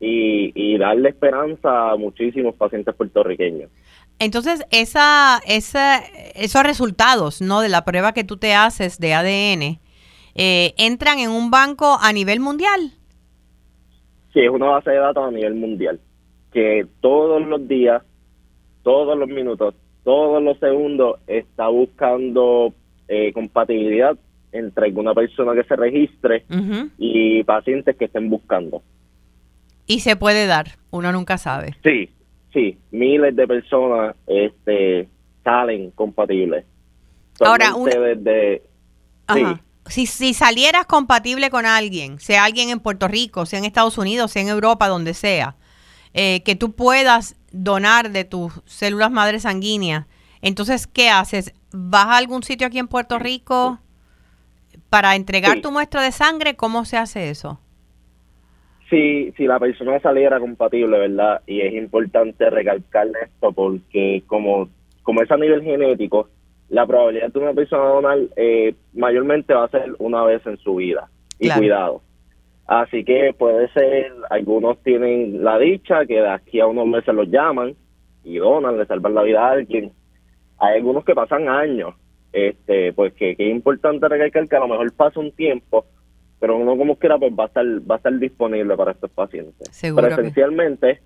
[0.00, 3.70] y, y darle esperanza a muchísimos pacientes puertorriqueños.
[4.18, 5.98] Entonces, esa, esa,
[6.34, 7.60] esos resultados ¿no?
[7.60, 9.80] de la prueba que tú te haces de ADN
[10.34, 12.92] eh, entran en un banco a nivel mundial.
[14.32, 16.00] Sí, es una base de datos a nivel mundial,
[16.52, 18.02] que todos los días,
[18.82, 22.72] todos los minutos, todos los segundos está buscando
[23.08, 24.16] eh, compatibilidad
[24.52, 26.44] entre alguna persona que se registre
[26.96, 28.82] y pacientes que estén buscando.
[29.86, 31.76] Y se puede dar, uno nunca sabe.
[31.82, 32.10] Sí,
[32.52, 35.08] sí, miles de personas este,
[35.44, 36.64] salen compatibles.
[37.40, 37.72] Ahora,
[39.86, 44.32] si, si salieras compatible con alguien, sea alguien en Puerto Rico, sea en Estados Unidos,
[44.32, 45.56] sea en Europa, donde sea,
[46.14, 50.06] eh, que tú puedas donar de tus células madre sanguíneas,
[50.40, 51.52] entonces, ¿qué haces?
[51.72, 53.80] ¿Vas a algún sitio aquí en Puerto Rico
[54.88, 56.54] para entregar tu muestra de sangre?
[56.54, 57.60] ¿Cómo se hace eso?
[58.90, 61.42] si, si la persona saliera compatible, ¿verdad?
[61.46, 64.68] Y es importante recalcar esto porque como,
[65.02, 66.28] como es a nivel genético,
[66.68, 70.76] la probabilidad de una persona donar eh, mayormente va a ser una vez en su
[70.76, 71.08] vida.
[71.38, 72.02] Y cuidado.
[72.68, 77.28] Así que puede ser, algunos tienen la dicha que de aquí a unos meses los
[77.28, 77.74] llaman
[78.22, 79.90] y donan, le salvan la vida a alguien.
[80.58, 81.94] Hay algunos que pasan años.
[82.32, 85.86] este Pues que, que es importante recalcar que a lo mejor pasa un tiempo
[86.40, 89.68] pero uno como quiera pues va a estar va a estar disponible para estos pacientes.
[89.94, 91.00] pero esencialmente,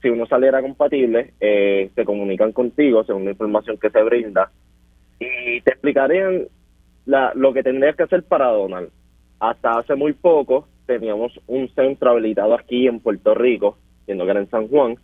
[0.00, 4.50] si uno saliera compatible, eh, se comunican contigo según la información que se brinda
[5.18, 6.46] y te explicarían
[7.06, 8.88] la, lo que tendrías que hacer para donar.
[9.40, 14.40] Hasta hace muy poco teníamos un centro habilitado aquí en Puerto Rico, siendo que era
[14.40, 14.96] en San Juan,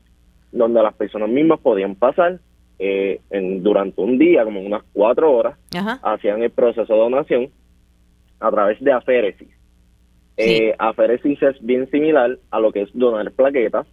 [0.51, 2.41] donde las personas mismas podían pasar
[2.79, 5.59] eh, en, durante un día, como unas cuatro horas,
[6.03, 7.51] hacían el proceso de donación
[8.41, 9.49] a través de aféresis.
[10.39, 13.87] Eh, aféresis es bien similar a lo que es donar plaquetas.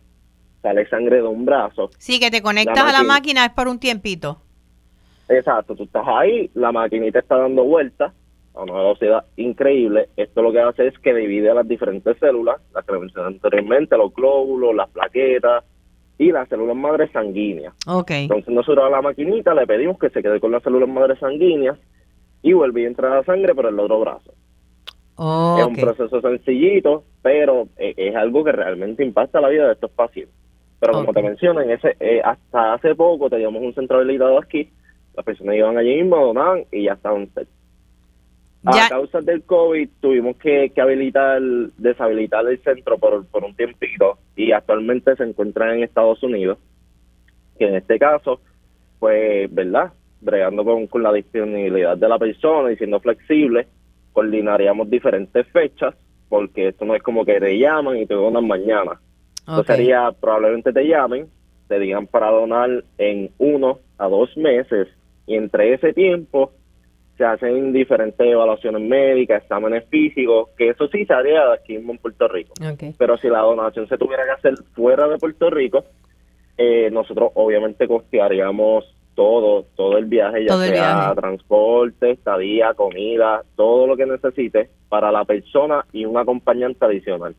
[0.62, 1.90] Sale sangre de un brazo.
[1.98, 4.42] Sí, que te conectas a la máquina es por un tiempito.
[5.28, 8.14] Exacto, tú estás ahí, la maquinita está dando vueltas
[8.54, 10.10] a una velocidad increíble.
[10.18, 14.14] Esto lo que hace es que divide las diferentes células, las que mencioné anteriormente, los
[14.14, 15.64] glóbulos, las plaquetas
[16.18, 17.74] y las células madres sanguíneas.
[17.88, 18.24] Okay.
[18.24, 21.78] Entonces nosotros a la maquinita le pedimos que se quede con las células madres sanguíneas
[22.42, 24.34] y vuelve a entrar la sangre por el otro brazo
[25.22, 29.92] es un proceso sencillito, pero eh, es algo que realmente impacta la vida de estos
[29.92, 30.36] pacientes.
[30.80, 34.72] Pero como te menciono, ese, eh, hasta hace poco teníamos un centro habilitado aquí,
[35.16, 37.30] las personas iban allí mismo, donaban y ya estaban
[38.64, 41.42] A causa del COVID tuvimos que, habilitar,
[41.78, 46.60] deshabilitar el centro por, por un tiempito y actualmente se encuentra en Estados Unidos,
[47.58, 48.40] que en este caso,
[49.00, 49.92] pues, ¿verdad?
[50.22, 53.68] Bregando con, con la disponibilidad de la persona y siendo flexible,
[54.14, 55.96] coordinaríamos diferentes fechas,
[56.30, 59.02] porque esto no es como que te llaman y te donan mañana.
[59.66, 61.28] sería, probablemente te llamen,
[61.68, 64.88] te digan para donar en uno a dos meses,
[65.26, 66.52] y entre ese tiempo
[67.22, 72.00] se hacen diferentes evaluaciones médicas, exámenes físicos, que eso sí se haría aquí mismo en
[72.00, 72.54] Puerto Rico.
[72.98, 75.86] Pero si la donación se tuviera que hacer fuera de Puerto Rico,
[76.58, 83.96] eh, nosotros obviamente costearíamos todo, todo el viaje, ya sea transporte, estadía, comida, todo lo
[83.96, 87.34] que necesite para la persona y un acompañante adicional.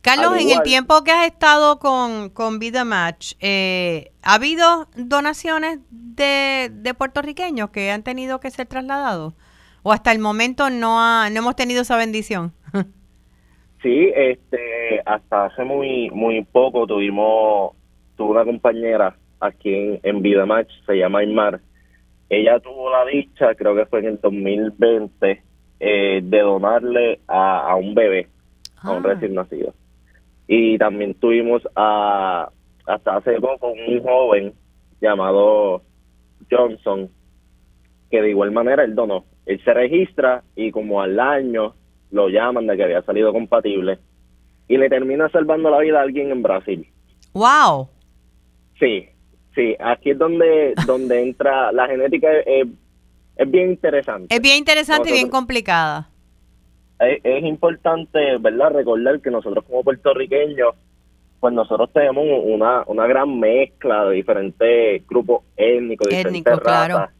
[0.00, 5.80] Carlos, en el tiempo que has estado con, con Vida Match, eh, ¿ha habido donaciones
[5.90, 9.34] de, de puertorriqueños que han tenido que ser trasladados?
[9.82, 12.54] ¿O hasta el momento no, ha, no hemos tenido esa bendición?
[13.82, 17.72] sí, este, hasta hace muy, muy poco tuvimos,
[18.16, 21.60] tuve una compañera aquí en, Vida Match, se llama Aymar.
[22.30, 25.42] Ella tuvo la dicha, creo que fue en el 2020,
[25.86, 28.28] eh, de donarle a, un bebé,
[28.76, 29.08] a un ah.
[29.10, 29.74] recién nacido.
[30.46, 32.48] Y también tuvimos a,
[32.86, 34.54] hasta hace poco un joven
[35.00, 35.82] llamado
[36.50, 37.10] Johnson,
[38.10, 39.26] que de igual manera él donó.
[39.44, 41.74] Él se registra y como al año
[42.10, 43.98] lo llaman de que había salido compatible
[44.68, 46.86] y le termina salvando la vida a alguien en Brasil.
[47.34, 47.88] ¡Wow!
[48.78, 49.08] Sí,
[49.54, 52.66] Sí, aquí es donde, donde entra la genética, es,
[53.46, 54.34] bien interesante.
[54.34, 56.08] Es bien interesante y bien complicada.
[57.00, 60.74] Es, importante, ¿verdad?, recordar que nosotros como puertorriqueños,
[61.40, 67.10] pues nosotros tenemos una, una gran mezcla de diferentes grupos étnicos, diferentes razas,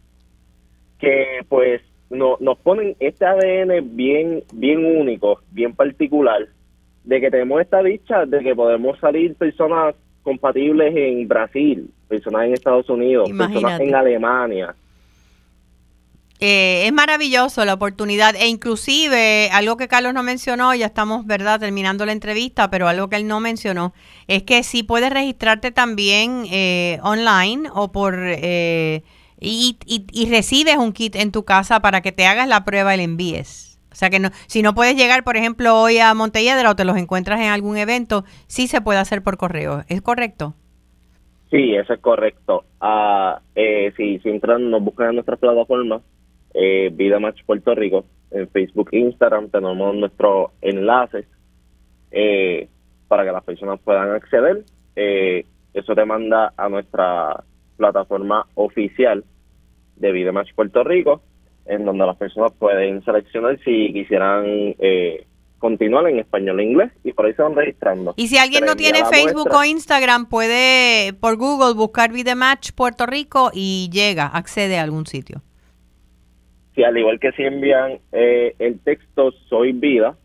[0.99, 6.49] que pues no, nos ponen este ADN bien, bien único, bien particular,
[7.03, 12.55] de que tenemos esta dicha de que podemos salir personas compatibles en Brasil, personas en
[12.55, 14.75] Estados Unidos, personas en Alemania.
[16.47, 21.59] Eh, es maravilloso la oportunidad e inclusive algo que Carlos no mencionó, ya estamos, ¿verdad?,
[21.59, 23.95] terminando la entrevista, pero algo que él no mencionó,
[24.29, 28.19] es que sí puedes registrarte también eh, online o por...
[28.19, 29.03] Eh,
[29.41, 32.99] y, y, recibes un kit en tu casa para que te hagas la prueba y
[32.99, 33.81] le envíes.
[33.91, 36.85] O sea que no, si no puedes llegar, por ejemplo, hoy a Montelledra o te
[36.85, 39.85] los encuentras en algún evento, sí se puede hacer por correo.
[39.89, 40.55] ¿Es correcto?
[41.51, 42.65] Sí, eso es correcto.
[42.83, 46.03] Ah, eh, si, si entran, nos buscan en nuestras plataformas,
[46.55, 51.27] eh, Vida Match Puerto Rico, en Facebook e Instagram, tenemos nuestros enlaces
[52.11, 52.69] eh,
[53.09, 54.65] para que las personas puedan acceder.
[54.97, 57.45] Eh, eso te manda a nuestra
[57.77, 59.25] plataforma oficial
[59.97, 61.23] de Vida Match Puerto Rico,
[61.67, 64.45] en donde las personas pueden seleccionar si quisieran
[64.79, 65.27] eh,
[65.59, 68.15] continuar en español e inglés y por ahí se van registrando.
[68.17, 73.51] Y si alguien no tiene Facebook o Instagram, puede por Google buscar Vidematch Puerto Rico
[73.53, 75.43] y llega, accede a algún sitio.
[76.75, 80.17] Sí, al igual que si envían eh, el texto Soy Vida,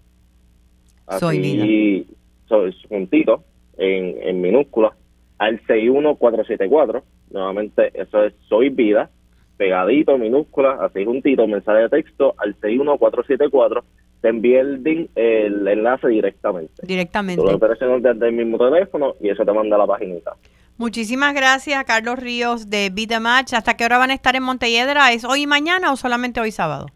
[1.20, 2.06] soy Vida.
[2.48, 3.44] Soy, juntito,
[3.78, 4.94] en, en minúsculas,
[5.38, 9.10] al 61474, nuevamente eso es Soy Vida,
[9.58, 13.84] pegadito, minúsculas, así juntito, mensaje de texto al 61474
[14.22, 16.86] te envía el, el enlace directamente.
[16.86, 17.42] Directamente.
[17.42, 20.36] Tú lo desde el mismo teléfono y eso te manda a la paginita.
[20.80, 23.52] Muchísimas gracias, Carlos Ríos de Vida Match.
[23.54, 25.12] ¿Hasta qué hora van a estar en Montelledra?
[25.12, 26.88] ¿Es hoy y mañana o solamente hoy sábado?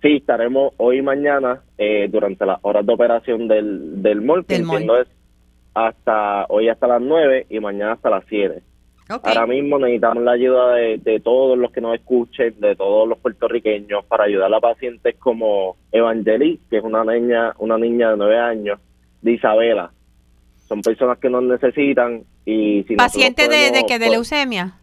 [0.00, 4.54] Sí, estaremos hoy y mañana eh, durante las horas de operación del, del mall, que
[4.54, 5.08] entiendo es
[5.74, 8.62] hasta hoy hasta las 9 y mañana hasta las 7.
[9.08, 14.04] Ahora mismo necesitamos la ayuda de, todos los que nos escuchen, de todos los puertorriqueños,
[14.04, 18.78] para ayudar a pacientes como Evangelis, que es una niña, una niña de nueve años,
[19.20, 19.90] de Isabela.
[20.68, 24.74] Son personas que nos necesitan y si ¿Paciente de, de, que de leucemia?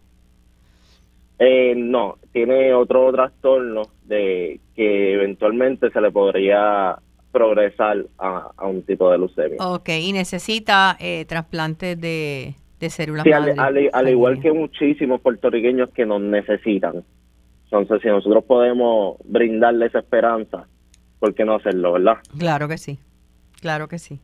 [1.39, 6.97] Eh, no, tiene otro trastorno de que eventualmente se le podría
[7.31, 9.57] progresar a, un tipo de leucemia.
[9.59, 13.25] Ok, y necesita eh, trasplantes de de células
[13.57, 17.03] al, igual que muchísimos puertorriqueños que nos necesitan.
[17.65, 20.67] Entonces, si nosotros podemos brindarles esa esperanza,
[21.19, 22.17] ¿por qué no hacerlo, verdad?
[22.37, 22.99] Claro que sí,
[23.59, 24.19] claro que sí.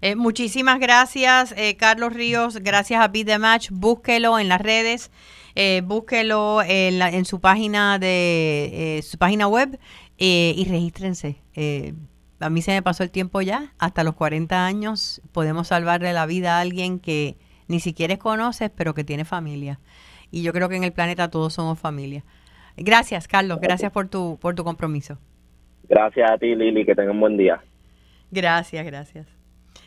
[0.00, 2.58] Eh, muchísimas gracias, eh, Carlos Ríos.
[2.58, 3.70] Gracias a Beat the Match.
[3.70, 5.10] Búsquelo en las redes,
[5.54, 9.78] eh, búsquelo en, en, su página de su página web
[10.16, 11.36] y regístrense.
[12.40, 13.72] a mí se me pasó el tiempo ya.
[13.78, 17.36] Hasta los 40 años podemos salvarle la vida a alguien que
[17.68, 19.80] ni siquiera conoces, pero que tiene familia.
[20.30, 22.24] Y yo creo que en el planeta todos somos familia.
[22.76, 23.60] Gracias, Carlos.
[23.60, 25.18] Gracias por tu, por tu compromiso.
[25.88, 26.84] Gracias a ti, Lili.
[26.84, 27.62] Que tengan un buen día.
[28.30, 29.33] Gracias, gracias.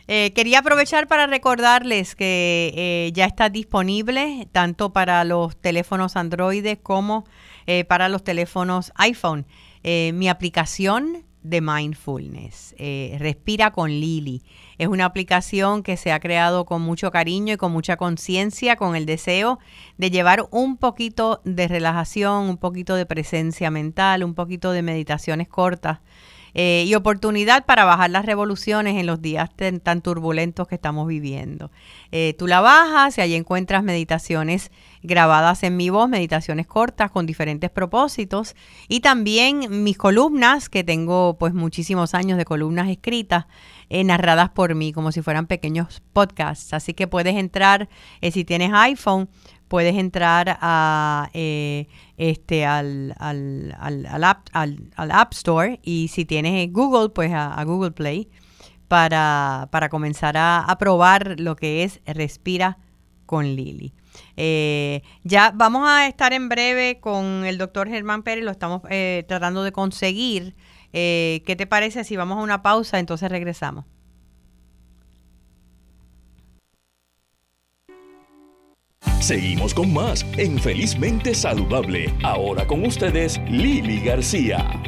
[0.09, 6.77] Eh, quería aprovechar para recordarles que eh, ya está disponible tanto para los teléfonos Android
[6.81, 7.25] como
[7.65, 9.45] eh, para los teléfonos iPhone.
[9.83, 12.75] mi aplicación de mindfulness,
[13.19, 14.43] Respira con Lili.
[14.77, 18.97] Es una aplicación que se ha creado con mucho cariño y con mucha conciencia, con
[18.97, 19.59] el deseo
[19.97, 25.47] de llevar un poquito de relajación, un poquito de presencia mental, un poquito de meditaciones
[25.47, 25.99] cortas
[26.59, 29.51] eh, y oportunidad para bajar las revoluciones en los días
[29.83, 31.69] tan, turbulentos que estamos viviendo.
[32.11, 34.71] Eh, tú la bajas y ahí encuentras meditaciones
[35.03, 38.55] grabadas en mi voz, meditaciones cortas con diferentes propósitos
[38.87, 43.45] y también mis columnas, que tengo pues muchísimos años de columnas escritas,
[43.89, 46.73] eh, narradas por mí como si fueran pequeños podcasts.
[46.73, 47.87] Así que puedes entrar,
[48.31, 49.29] si tienes iPhone,
[49.67, 51.87] puedes entrar a, eh,
[52.17, 57.91] este, al, al, al, app, al, App Store y si tienes Google, pues a, Google
[57.91, 58.29] Play
[58.87, 62.77] para, para comenzar a, probar lo que es Respira
[63.25, 63.93] con Lili.
[64.35, 69.25] Eh, ya vamos a estar en breve con el doctor Germán Pérez, lo estamos eh,
[69.27, 70.55] tratando de conseguir.
[70.91, 72.97] ¿Qué te parece si vamos a una pausa?
[72.97, 73.85] Entonces regresamos.
[79.19, 82.13] Seguimos con más en Felizmente Saludable.
[82.23, 84.81] Ahora con ustedes, Lili García.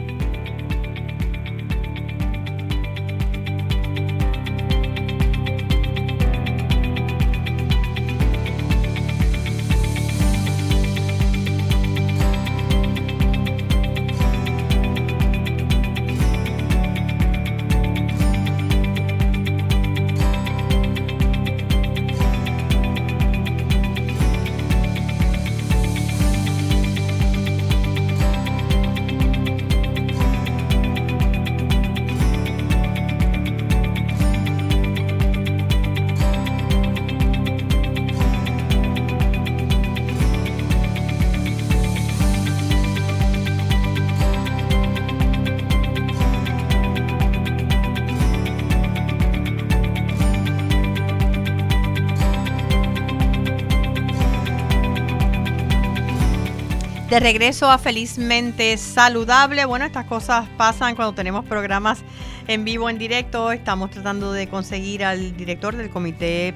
[57.09, 59.65] De regreso a Felizmente Saludable.
[59.65, 62.03] Bueno, estas cosas pasan cuando tenemos programas
[62.47, 63.51] en vivo, en directo.
[63.51, 66.53] Estamos tratando de conseguir al director del Comité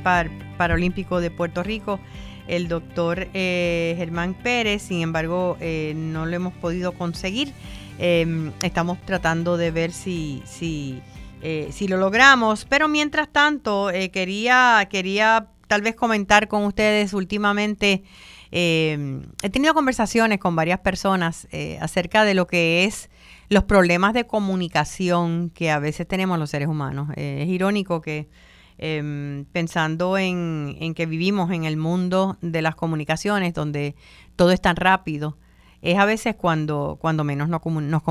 [0.55, 1.99] Paralímpico de Puerto Rico,
[2.47, 4.83] el doctor eh, Germán Pérez.
[4.83, 7.51] Sin embargo, eh, no lo hemos podido conseguir.
[7.97, 11.01] Em, estamos tratando de ver si, si,
[11.41, 12.65] eh, si lo logramos.
[12.65, 18.03] Pero mientras tanto, quería, quería tal vez comentar con ustedes últimamente.
[18.55, 23.09] Eh, he tenido conversaciones con varias personas eh, acerca de lo que es
[23.49, 27.09] los problemas de comunicación que a veces tenemos los seres humanos.
[27.15, 28.29] Eh, es irónico que
[28.77, 33.95] em, pensando en, que vivimos en el mundo de las comunicaciones, donde
[34.35, 35.35] todo es tan rápido,
[35.81, 38.03] es a veces cuando, cuando menos nos, nos,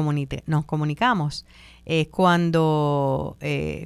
[0.46, 1.46] nos comunicamos.
[1.84, 3.36] Es cuando,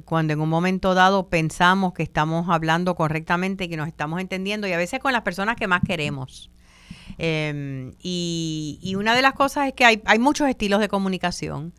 [0.05, 4.73] cuando en un momento dado pensamos que estamos hablando correctamente, que nos estamos entendiendo y
[4.73, 6.51] a veces con las personas que más queremos.
[7.17, 11.73] Em, y, una de las cosas es que hay, hay muchos estilos de comunicación.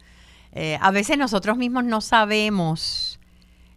[0.53, 3.21] Eh, a veces nosotros mismos no sabemos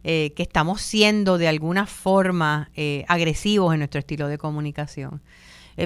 [0.04, 5.22] eh, que estamos siendo de alguna forma eh, agresivos en nuestro estilo de comunicación.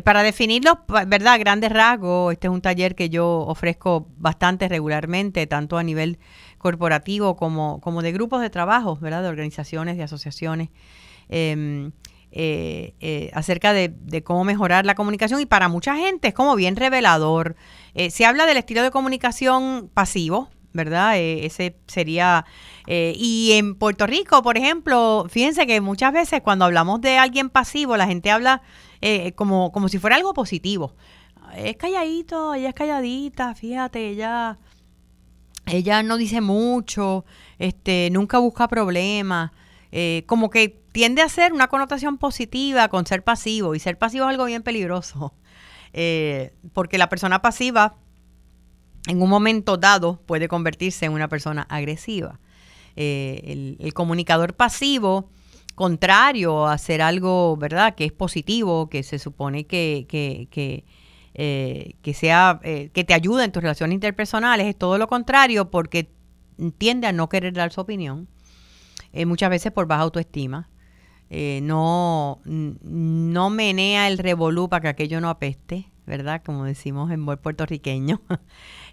[0.03, 1.39] para definirlo, ¿verdad?
[1.39, 6.17] Grandes rasgos, este es un taller que yo ofrezco bastante regularmente, tanto a nivel
[6.65, 9.21] corporativo como, como de grupos de trabajo, ¿verdad?
[9.21, 10.69] De organizaciones, de asociaciones.
[11.29, 11.91] Em,
[12.31, 16.75] eh, eh, acerca de, cómo mejorar la comunicación y para mucha gente es como bien
[16.75, 17.55] revelador.
[17.93, 21.19] Eh, se habla del estilo de comunicación pasivo, ¿verdad?
[21.19, 22.45] ese sería...
[22.87, 27.95] y en Puerto Rico, por ejemplo, fíjense que muchas veces cuando hablamos de alguien pasivo,
[27.95, 28.63] la gente habla
[29.35, 30.95] como, como si fuera algo positivo.
[31.55, 34.57] Es calladito, ella es calladita, fíjate, ella,
[35.65, 37.25] ella no dice mucho,
[37.59, 39.51] este, nunca busca problemas.
[40.27, 44.29] como que tiende a ser una connotación positiva con ser pasivo y ser pasivo es
[44.29, 45.33] algo bien peligroso,
[45.93, 47.97] eh, porque la persona pasiva
[49.09, 52.39] en un momento dado puede convertirse en una persona agresiva.
[52.95, 55.29] Eh, el, comunicador pasivo,
[55.75, 60.85] contrario a hacer algo, ¿verdad?, que es positivo, que se supone que, que, que,
[61.35, 66.09] eh, que sea, que te ayuda en tus relaciones interpersonales, es todo lo contrario porque
[66.77, 68.27] tiende a no querer dar su opinión,
[69.13, 70.69] muchas veces por baja autoestima.
[71.29, 76.41] Eh, no, no menea el revolú para que aquello no apeste, ¿verdad?
[76.45, 78.21] Como decimos en buen puertorriqueño.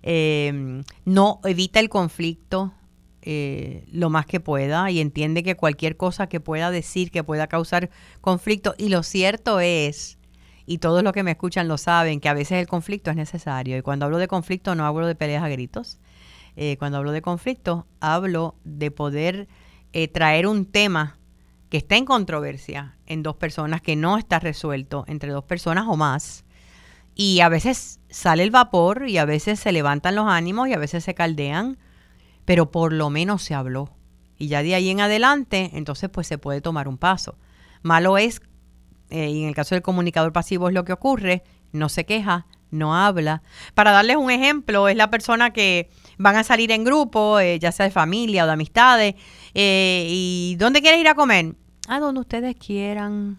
[0.04, 2.72] Em, no evita el conflicto
[3.20, 7.46] eh, lo más que pueda y entiende que cualquier cosa que pueda decir que pueda
[7.46, 7.88] causar
[8.20, 8.74] conflicto.
[8.78, 10.18] Y lo cierto es,
[10.66, 13.76] y todos los que me escuchan lo saben, que a veces el conflicto es necesario.
[13.76, 15.98] Y cuando hablo de conflicto no hablo de peleas a gritos.
[16.56, 19.48] Eh, cuando hablo de conflicto hablo de poder
[19.92, 21.18] eh, traer un tema
[21.70, 25.96] que está en controversia en dos personas, que no está resuelto entre dos personas o
[25.96, 26.44] más.
[27.14, 30.78] Y a veces sale el vapor y a veces se levantan los ánimos y a
[30.78, 31.78] veces se caldean,
[32.44, 33.90] pero por lo menos se habló.
[34.38, 37.38] Y ya de ahí en adelante, entonces pues se puede tomar un paso.
[37.82, 38.42] Malo es,
[39.12, 42.46] eh, y en el caso del comunicador pasivo es lo que ocurre, no se queja,
[42.70, 43.42] no habla.
[43.74, 47.72] Para darles un ejemplo, es la persona que van a salir en grupo, eh, ya
[47.72, 49.14] sea de familia o de amistades,
[49.52, 51.56] eh, y ¿dónde quieres ir a comer?
[51.88, 53.38] A donde ustedes quieran.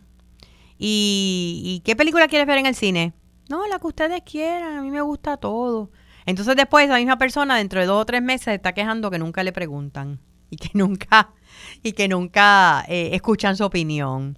[0.77, 3.13] ¿Y, ¿Y qué película quieres ver en el cine?
[3.49, 5.89] No, la que ustedes quieran, a mí me gusta todo.
[6.27, 9.43] Entonces después esa misma persona dentro de dos o tres meses está quejando que nunca
[9.43, 10.19] le preguntan
[10.51, 11.31] y que nunca,
[11.81, 14.37] y que nunca escuchan su opinión.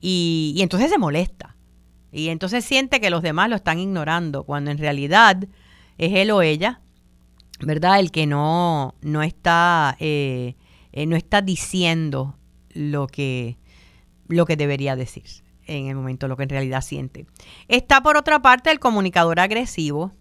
[0.00, 1.56] Y, entonces se molesta.
[2.12, 5.44] Y entonces siente que los demás lo están ignorando, cuando en realidad
[5.98, 6.80] es él o ella,
[7.60, 7.98] ¿verdad?
[8.00, 10.56] El que no, no, está, eh,
[10.92, 12.38] eh, no está diciendo
[12.70, 13.58] lo que,
[14.28, 15.24] lo que debería decir
[15.66, 17.26] en el momento, lo que en realidad siente.
[17.68, 20.12] Está por otra parte el comunicador agresivo,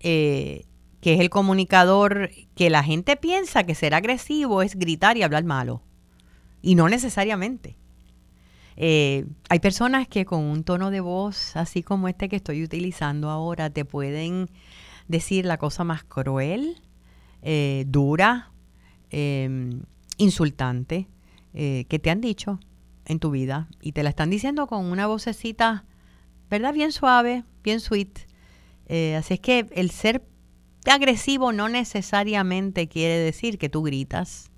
[0.00, 0.66] eh,
[1.00, 5.44] que es el comunicador que la gente piensa que ser agresivo es gritar y hablar
[5.44, 5.82] malo.
[6.60, 7.77] Y no necesariamente.
[8.80, 13.28] Eh, hay personas que con un tono de voz así como este que estoy utilizando
[13.28, 14.48] ahora te pueden
[15.08, 16.80] decir la cosa más cruel,
[17.42, 18.52] eh, dura,
[19.10, 19.82] em,
[20.16, 21.08] insultante
[21.54, 22.60] eh, que te han dicho
[23.06, 25.84] en tu vida y te la están diciendo con una vocecita,
[26.48, 26.72] ¿verdad?
[26.72, 28.28] Bien suave, bien sweet.
[29.16, 30.24] así es que el ser
[30.86, 34.52] agresivo no necesariamente quiere decir que tú gritas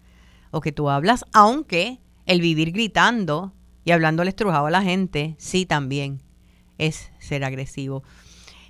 [0.50, 3.54] o que tú hablas, aunque el vivir gritando
[3.84, 6.22] y hablándole estrujado a la gente, sí también
[6.78, 8.02] es ser agresivo.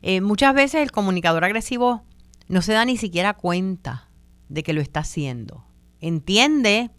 [0.03, 2.03] Eh, muchas veces el comunicador agresivo
[2.49, 4.09] no se da ni siquiera cuenta
[4.49, 5.65] de que lo está haciendo.
[6.01, 6.91] Entiende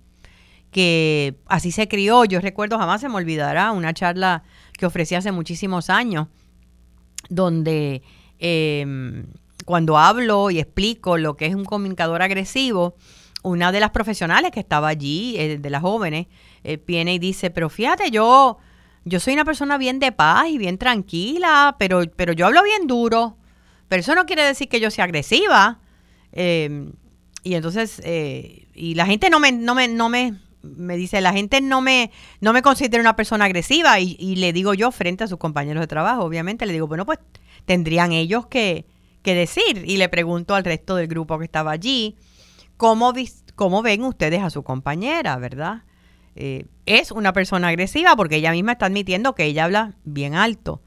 [0.71, 2.25] que así se crió.
[2.25, 4.43] Yo recuerdo, jamás se me olvidará, una charla
[4.77, 6.27] que ofrecí hace muchísimos años,
[7.29, 8.01] donde
[8.39, 9.25] em,
[9.65, 12.95] cuando hablo y explico lo que es un comunicador agresivo,
[13.43, 16.27] una de las profesionales que estaba allí, eh, de las jóvenes,
[16.63, 18.57] eh, viene y dice, pero fíjate, yo,
[19.05, 22.87] yo soy una persona bien de paz y bien tranquila, pero, pero yo hablo bien
[22.87, 23.37] duro.
[23.87, 25.79] Pero eso no quiere decir que yo sea agresiva.
[26.31, 26.93] Em,
[27.43, 31.33] y entonces, eh, y la gente no me, no me, no me, me dice, la
[31.33, 33.99] gente no me, no me considera una persona agresiva.
[33.99, 37.19] Y, le digo yo frente a sus compañeros de trabajo, obviamente, le digo, bueno, pues
[37.65, 38.85] tendrían ellos que,
[39.23, 39.83] que decir.
[39.85, 42.15] Y le pregunto al resto del grupo que estaba allí,
[42.77, 43.13] ¿cómo,
[43.55, 45.83] cómo ven ustedes a su compañera, verdad?
[46.35, 50.81] Eh, es una persona agresiva porque ella misma está admitiendo que ella habla bien alto.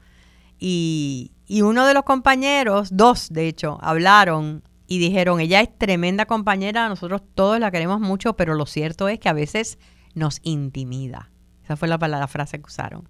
[0.59, 6.25] Y, y uno de los compañeros, dos de hecho, hablaron y dijeron, ella es tremenda
[6.25, 9.77] compañera, nosotros todos la queremos mucho, pero lo cierto es que a veces
[10.13, 11.31] nos intimida.
[11.63, 13.09] Esa fue la palabra, frase que usaron.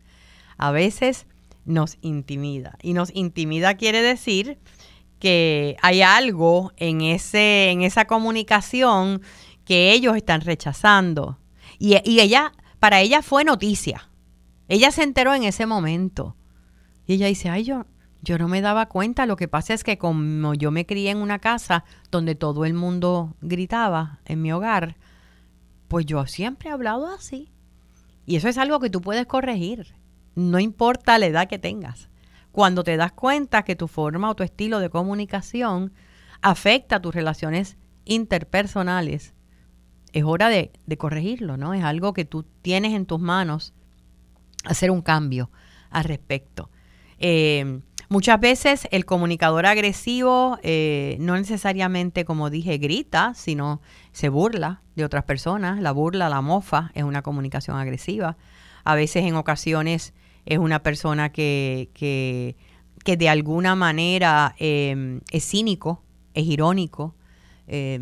[0.57, 1.27] A veces
[1.65, 2.77] nos intimida.
[2.81, 4.57] Y nos intimida quiere decir
[5.19, 9.21] que hay algo en, ese, en esa comunicación
[9.65, 11.39] que ellos están rechazando.
[11.77, 14.09] Y, ella, para ella fue noticia.
[14.67, 16.35] Ella se enteró en ese momento.
[17.05, 17.85] Y ella dice, ay, yo,
[18.21, 19.25] yo no me daba cuenta.
[19.25, 22.73] Lo que pasa es que como yo me crié en una casa donde todo el
[22.73, 24.97] mundo gritaba en mi hogar,
[25.87, 27.51] pues yo siempre he hablado así.
[28.25, 29.95] Y eso es algo que tú puedes corregir.
[30.33, 32.09] No importa la edad que tengas.
[32.51, 35.93] Cuando te das cuenta que tu forma o tu estilo de comunicación
[36.41, 39.34] afecta tus relaciones interpersonales,
[40.15, 41.73] es hora de, corregirlo, ¿no?
[41.73, 43.73] Es algo que tú tienes en tus manos
[44.63, 45.51] hacer un cambio
[45.89, 46.69] al respecto.
[47.19, 53.81] Eh, muchas veces el comunicador agresivo eh, no necesariamente, como dije, grita, sino
[54.13, 55.81] se burla de otras personas.
[55.81, 58.37] La burla, la mofa es una comunicación agresiva.
[58.85, 60.13] A veces en ocasiones
[60.45, 62.55] es una persona que, que,
[63.17, 66.03] de alguna manera eh, es cínico,
[66.33, 67.15] es irónico.
[67.67, 67.99] Eh,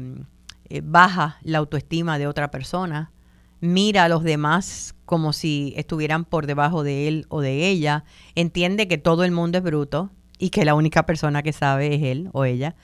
[0.82, 3.12] baja la autoestima de otra persona,
[3.60, 8.04] mira a los demás como si estuvieran por debajo de él o de ella,
[8.36, 12.04] entiende que todo el mundo es bruto y que la única persona que sabe es
[12.04, 12.76] él o ella.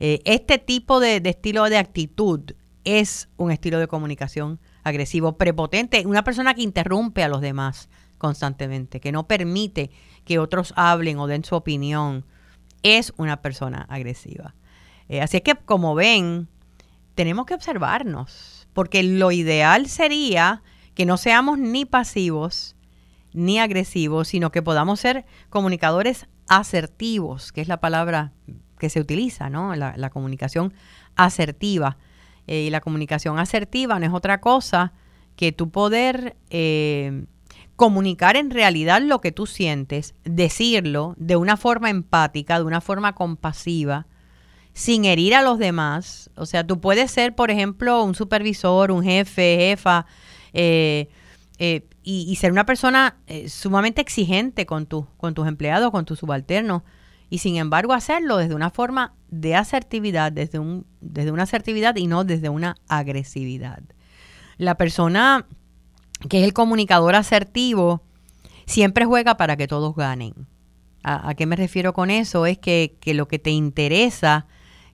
[0.00, 2.52] Eh, este tipo de, estilo de actitud
[2.84, 7.88] es un estilo de comunicación agresivo, prepotente, una persona que interrumpe a los demás
[8.18, 9.90] constantemente, que no permite
[10.24, 12.24] que otros hablen o den su opinión,
[12.82, 14.54] es una persona agresiva.
[15.08, 16.48] Eh, así es que como ven,
[17.16, 20.62] tenemos que observarnos, porque lo ideal sería
[20.94, 22.76] que no seamos ni pasivos
[23.32, 28.32] ni agresivos, sino que podamos ser comunicadores asertivos, que es la palabra
[28.78, 29.74] que se utiliza, ¿no?
[29.74, 30.72] La, comunicación
[31.16, 31.96] asertiva.
[32.46, 34.92] Eh, y la comunicación asertiva no es otra cosa
[35.34, 37.26] que tu poder eh,
[37.76, 43.14] comunicar en realidad lo que tú sientes, decirlo de una forma empática, de una forma
[43.14, 44.06] compasiva,
[44.76, 46.30] sin herir a los demás.
[46.36, 50.04] O sea, tú puedes ser, por ejemplo, un supervisor, un jefe, jefa,
[50.52, 51.08] eh,
[51.58, 53.16] eh, y, ser una persona
[53.48, 56.82] sumamente exigente con, tu, con tus empleados, con tus subalternos,
[57.30, 62.06] y sin embargo hacerlo desde una forma de asertividad, desde, un, desde una asertividad y
[62.06, 63.82] no desde una agresividad.
[64.58, 65.46] La persona
[66.28, 68.02] que es el comunicador asertivo
[68.66, 70.34] siempre juega para que todos ganen.
[71.02, 72.46] ¿A, qué me refiero con eso?
[72.46, 74.46] Es que, lo que te interesa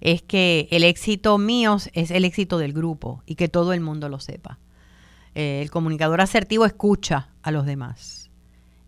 [0.03, 4.09] es que el éxito mío es el éxito del grupo y que todo el mundo
[4.09, 4.59] lo sepa.
[5.37, 8.29] Eh, el comunicador asertivo escucha a los demás.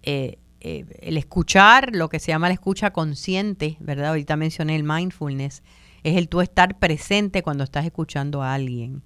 [0.03, 4.09] Eh, eh, el escuchar, lo que se llama la escucha consciente, ¿verdad?
[4.09, 5.63] Ahorita mencioné el mindfulness,
[6.03, 9.05] es el tú estar presente cuando estás escuchando a alguien.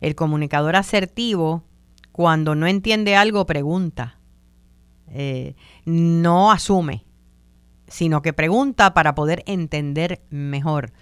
[0.00, 1.62] El comunicador asertivo,
[2.10, 4.18] cuando no entiende algo, pregunta.
[5.84, 7.04] No asume,
[7.90, 10.92] sino que pregunta para poder entender mejor.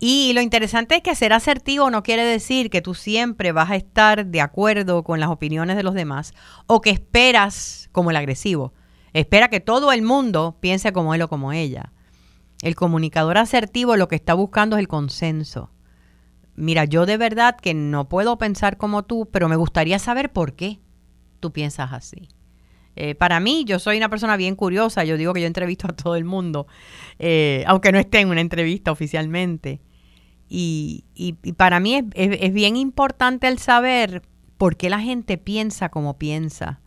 [0.00, 3.76] Y lo interesante es que ser asertivo no quiere decir que tú siempre vas a
[3.76, 6.34] estar de acuerdo con las opiniones de los demás
[6.66, 8.72] o que esperas como el agresivo
[9.12, 11.92] Espera que todo el mundo piense como él o como ella.
[12.62, 15.70] El comunicador asertivo lo que está buscando es el consenso.
[16.54, 20.54] Mira, yo de verdad que no puedo pensar como tú, pero me gustaría saber por
[20.54, 20.78] qué
[21.40, 22.28] tú piensas así.
[23.02, 25.04] Eh, para mí, yo soy una persona bien curiosa.
[25.04, 26.66] Yo digo que yo entrevisto a todo el mundo,
[27.18, 29.80] eh, aunque no esté en una entrevista oficialmente.
[30.50, 31.04] Y,
[31.56, 34.20] para mí es bien importante el saber
[34.58, 36.80] por qué la gente piensa como piensa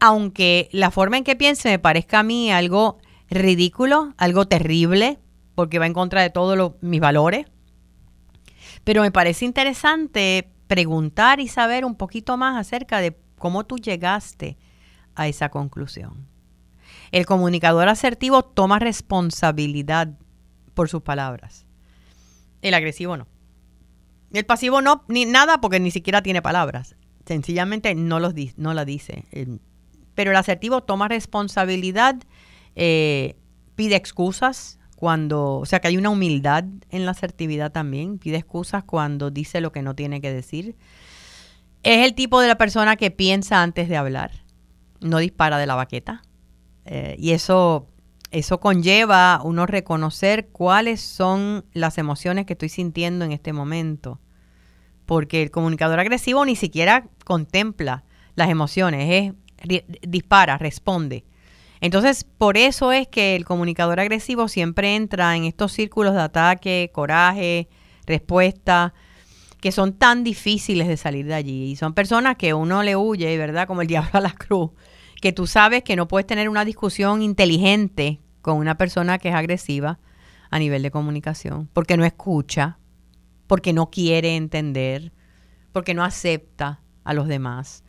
[0.00, 2.98] aunque la forma en que piense me parezca a mí algo
[3.30, 5.18] ridículo, algo terrible,
[5.54, 7.46] porque va en contra de todos mis valores.
[8.84, 14.58] Pero me parece interesante preguntar y saber un poquito más acerca de cómo tú llegaste
[15.14, 16.26] a esa conclusión.
[17.12, 20.08] El comunicador asertivo toma responsabilidad
[20.74, 21.66] por sus palabras.
[22.62, 23.26] El agresivo no.
[24.32, 26.96] El pasivo no, ni nada porque ni siquiera tiene palabras.
[27.24, 29.24] Sencillamente no, los, no la dice
[30.14, 32.16] pero el asertivo toma responsabilidad,
[32.76, 33.36] eh,
[33.74, 38.84] pide excusas cuando, o sea que hay una humildad en la asertividad también, pide excusas
[38.84, 40.76] cuando dice lo que no tiene que decir.
[41.82, 44.43] Es el tipo de la persona que piensa antes de hablar,
[45.04, 46.22] no dispara de la baqueta.
[46.86, 47.86] Eh, y eso,
[48.30, 54.20] eso conlleva uno reconocer cuáles son las emociones que estoy sintiendo en este momento.
[55.06, 59.34] Porque el comunicador agresivo ni siquiera contempla las emociones,
[59.68, 61.24] es dispara, responde.
[61.80, 66.90] Entonces, por eso es que el comunicador agresivo siempre entra en estos círculos de ataque,
[66.92, 67.68] coraje,
[68.06, 68.94] respuesta,
[69.60, 71.70] que son tan difíciles de salir de allí.
[71.70, 73.66] Y son personas que uno le huye, ¿verdad?
[73.66, 74.70] Como el diablo a la cruz.
[75.24, 79.34] Que tú sabes que no puedes tener una discusión inteligente con una persona que es
[79.34, 79.98] agresiva
[80.50, 82.78] a nivel de comunicación, porque no escucha,
[83.46, 85.14] porque no quiere entender,
[85.72, 87.84] porque no acepta a los demás.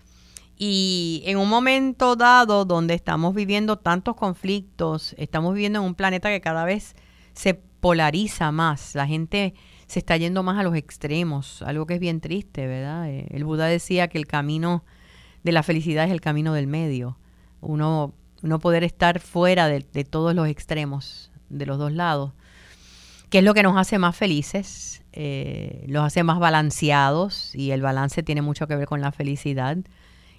[0.56, 6.30] Y en un momento dado donde estamos viviendo tantos conflictos, estamos viviendo en un planeta
[6.30, 6.96] que cada vez
[7.34, 9.56] se polariza más, la gente
[9.88, 13.10] se está yendo más a los extremos, algo que es bien triste, ¿verdad?
[13.10, 14.86] Eh, el Buda decía que el camino
[15.44, 17.18] de la felicidad es el camino del medio,
[17.62, 22.34] uno, uno poder estar fuera de, todos los extremos, de los dos lados,
[23.30, 27.82] que es lo que nos hace más felices, eh, los hace más balanceados y el
[27.82, 29.78] balance tiene mucho que ver con la felicidad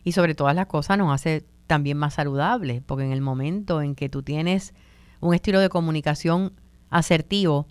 [0.05, 3.95] y sobre todas las cosas nos hace también más saludables, porque en el momento en
[3.95, 4.73] que tú tienes
[5.21, 6.53] un estilo de comunicación
[6.91, 7.67] asertivo,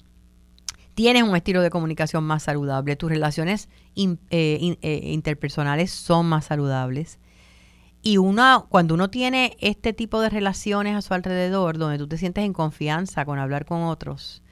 [0.96, 4.18] tienes un estilo de comunicación más saludable, tus relaciones eh,
[4.82, 7.20] eh, interpersonales son más saludables.
[8.08, 12.20] Y uno, cuando uno tiene este tipo de relaciones a su alrededor, donde tú te
[12.20, 14.44] sientes en confianza con hablar con otros,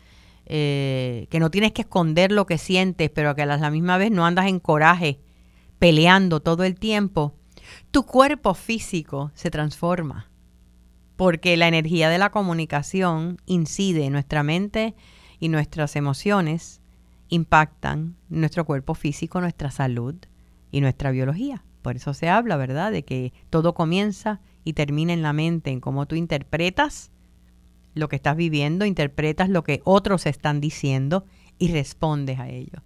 [0.47, 4.09] eh, que no tienes que esconder lo que sientes, pero que a la misma vez
[4.09, 5.19] no andas en coraje,
[5.77, 7.35] peleando todo el tiempo,
[7.91, 10.31] tu cuerpo físico se transforma
[11.15, 14.95] porque la energía de la comunicación incide en nuestra mente
[15.39, 16.81] y nuestras emociones
[17.29, 20.15] impactan nuestro cuerpo físico, nuestra salud
[20.71, 21.63] y nuestra biología.
[21.83, 25.79] Por eso se habla, ¿verdad?, de que todo comienza y termina en la mente, en
[25.79, 27.11] cómo tú interpretas
[27.93, 31.25] lo que estás viviendo, interpretas lo que otros están diciendo
[31.59, 32.81] y respondes a ello.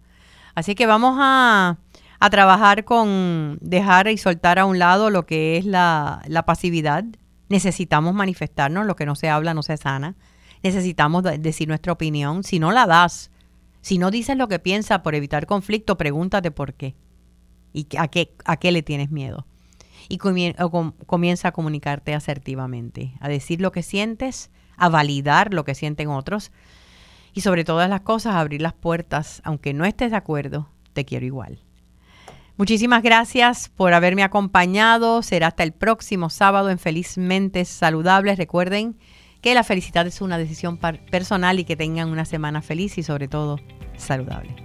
[0.53, 1.77] Así que vamos a
[2.19, 7.05] a trabajar con dejar y soltar a un lado lo que es la, pasividad.
[7.49, 10.15] Necesitamos manifestarnos, lo que no se habla no se sana.
[10.63, 12.43] Necesitamos decir nuestra opinión.
[12.43, 13.31] Si no la das,
[13.81, 16.95] si no dices lo que piensas por evitar conflicto, pregúntate por qué.
[17.73, 19.45] ¿Y a qué, a qué le tienes miedo?
[20.09, 26.09] Y comienza a comunicarte asertivamente, a decir lo que sientes, a validar lo que sienten
[26.09, 26.51] otros
[27.33, 31.25] y sobre todas las cosas abrir las puertas, aunque no estés de acuerdo, te quiero
[31.25, 31.59] igual.
[32.57, 35.21] Muchísimas gracias por haberme acompañado.
[35.21, 38.39] Será hasta el próximo sábado en Felizmente Saludables.
[38.39, 38.97] Recuerden
[39.41, 43.27] que la felicidad es una decisión personal y que tengan una semana feliz y sobre
[43.27, 43.59] todo
[43.97, 44.55] saludable.